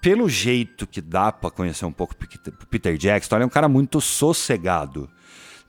[0.06, 3.68] pelo jeito que dá pra conhecer um pouco o Peter- Jackson, ele é um cara
[3.68, 5.10] muito sossegado.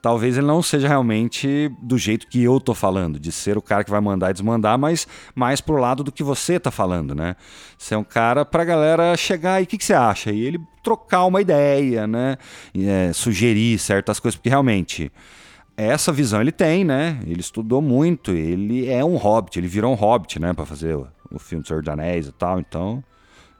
[0.00, 3.82] talvez ele não seja realmente do jeito que eu tô falando, de ser o cara
[3.82, 7.34] que vai mandar e desmandar, mas mais pro lado do que você tá falando, né?
[7.76, 10.30] Você é um cara pra galera chegar e o que, que você acha?
[10.30, 12.36] E ele trocar uma ideia, né?
[12.76, 15.10] É, sugerir certas coisas, porque realmente
[15.76, 17.18] essa visão ele tem, né?
[17.26, 20.52] Ele estudou muito, ele é um hobbit, ele virou um hobbit, né?
[20.52, 23.02] Pra fazer o, o filme do Senhor dos Anéis e tal, então...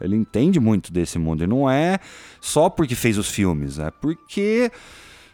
[0.01, 1.45] Ele entende muito desse mundo.
[1.45, 1.99] E não é
[2.41, 4.71] só porque fez os filmes, é porque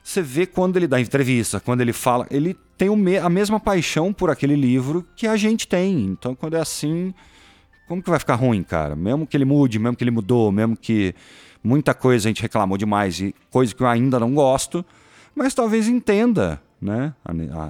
[0.02, 2.88] você vê quando ele dá entrevista, quando ele fala, ele tem
[3.18, 6.04] a mesma paixão por aquele livro que a gente tem.
[6.04, 7.14] Então, quando é assim,
[7.88, 8.94] como que vai ficar ruim, cara?
[8.94, 11.14] Mesmo que ele mude, mesmo que ele mudou, mesmo que
[11.62, 14.84] muita coisa a gente reclamou demais e coisa que eu ainda não gosto,
[15.34, 17.14] mas talvez entenda, né?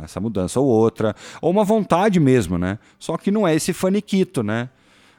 [0.03, 2.79] Essa mudança ou outra, ou uma vontade mesmo, né?
[2.99, 4.69] Só que não é esse faniquito, né?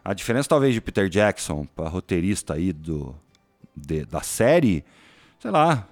[0.06, 3.14] A diferença talvez de Peter Jackson para roteirista aí do
[3.76, 4.86] de, da série
[5.46, 5.88] sei lá,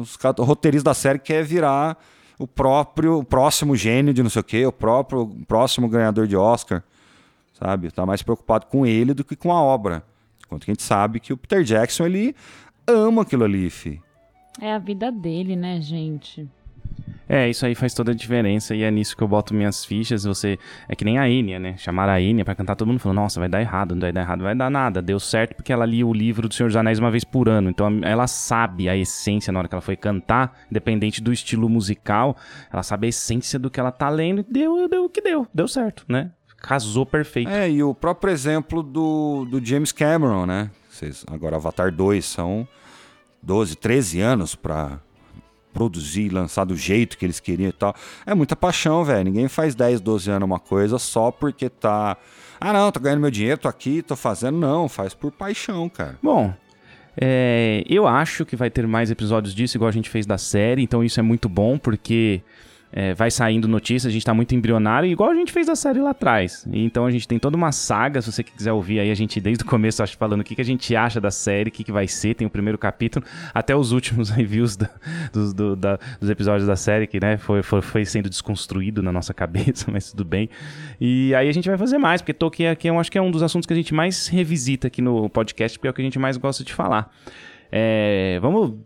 [0.00, 1.96] os roteiristas da série quer virar
[2.38, 6.26] o próprio, o próximo gênio de não sei o quê, o próprio o próximo ganhador
[6.26, 6.82] de Oscar,
[7.54, 7.92] sabe?
[7.92, 10.02] Tá mais preocupado com ele do que com a obra.
[10.44, 12.34] Enquanto que a gente sabe que o Peter Jackson, ele
[12.84, 14.02] ama aquilo ali, fi.
[14.60, 16.48] É a vida dele, né, gente?
[17.28, 20.24] É, isso aí faz toda a diferença e é nisso que eu boto minhas fichas.
[20.24, 20.58] Você
[20.88, 21.76] é que nem a Enya, né?
[21.76, 24.20] Chamaram a Enya pra cantar, todo mundo falou: Nossa, vai dar errado, não vai dar
[24.20, 25.02] errado, vai dar nada.
[25.02, 27.68] Deu certo porque ela lia o livro do Senhor dos Anéis uma vez por ano.
[27.68, 32.36] Então ela sabe a essência na hora que ela foi cantar, independente do estilo musical,
[32.72, 35.46] ela sabe a essência do que ela tá lendo e deu, deu o que deu,
[35.52, 36.30] deu certo, né?
[36.58, 37.50] Casou perfeito.
[37.50, 40.70] É, e o próprio exemplo do, do James Cameron, né?
[40.88, 42.66] Vocês, agora Avatar 2 são
[43.42, 44.98] 12, 13 anos pra
[45.76, 47.94] produzir, lançar do jeito que eles queriam e tal.
[48.24, 49.24] É muita paixão, velho.
[49.24, 52.16] Ninguém faz 10, 12 anos uma coisa só porque tá.
[52.58, 54.56] Ah, não, tô ganhando meu dinheiro, tô aqui, tô fazendo.
[54.56, 56.18] Não, faz por paixão, cara.
[56.22, 56.54] Bom,
[57.20, 60.82] é, eu acho que vai ter mais episódios disso, igual a gente fez da série,
[60.82, 62.40] então isso é muito bom, porque
[62.92, 66.00] é, vai saindo notícias, a gente tá muito embrionário, igual a gente fez a série
[66.00, 66.66] lá atrás.
[66.72, 69.64] Então a gente tem toda uma saga, se você quiser ouvir aí, a gente desde
[69.64, 71.92] o começo acho falando o que, que a gente acha da série, o que, que
[71.92, 74.76] vai ser, tem o primeiro capítulo, até os últimos reviews
[75.32, 79.12] dos, do, da, dos episódios da série, que né, foi, foi, foi, sendo desconstruído na
[79.12, 80.48] nossa cabeça, mas tudo bem.
[81.00, 83.30] E aí a gente vai fazer mais, porque Tolkien aqui eu acho que é um
[83.30, 86.04] dos assuntos que a gente mais revisita aqui no podcast, porque é o que a
[86.04, 87.12] gente mais gosta de falar.
[87.70, 88.78] É, vamos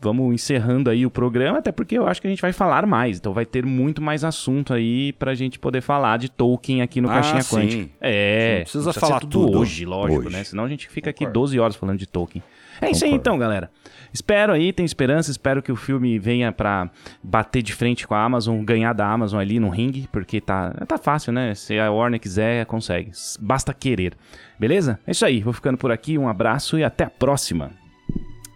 [0.00, 3.18] vamos encerrando aí o programa, até porque eu acho que a gente vai falar mais.
[3.18, 7.08] Então vai ter muito mais assunto aí pra gente poder falar de Tolkien aqui no
[7.08, 7.56] ah, Caixinha sim.
[7.56, 7.90] Quântica.
[8.00, 10.30] É, não precisa, precisa falar tudo, tudo hoje, lógico, hoje.
[10.30, 10.44] né?
[10.44, 12.42] Senão a gente fica aqui 12 horas falando de Tolkien.
[12.42, 12.96] É Concordo.
[12.96, 13.70] isso aí então, galera.
[14.12, 16.90] Espero aí, tenho esperança, espero que o filme venha pra
[17.22, 20.98] bater de frente com a Amazon, ganhar da Amazon ali no ringue, porque tá, tá
[20.98, 21.54] fácil, né?
[21.54, 23.10] Se a Warner quiser, consegue.
[23.40, 24.14] Basta querer.
[24.58, 24.98] Beleza?
[25.06, 27.72] É isso aí, vou ficando por aqui, um abraço e até a próxima.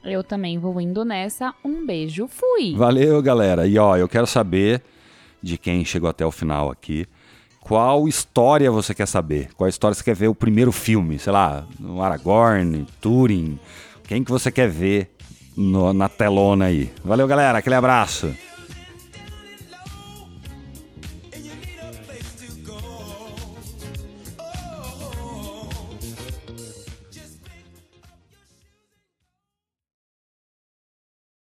[0.04, 1.54] Eu também vou indo nessa.
[1.64, 2.74] Um beijo, fui.
[2.74, 3.66] Valeu, galera.
[3.66, 4.82] E ó, eu quero saber
[5.42, 7.06] de quem chegou até o final aqui.
[7.60, 9.50] Qual história você quer saber?
[9.54, 11.18] Qual história você quer ver o primeiro filme?
[11.18, 13.58] Sei lá, no Aragorn, Turing.
[14.08, 15.14] Quem que você quer ver
[15.56, 16.90] no, na telona aí?
[17.04, 17.58] Valeu, galera.
[17.58, 18.34] Aquele abraço.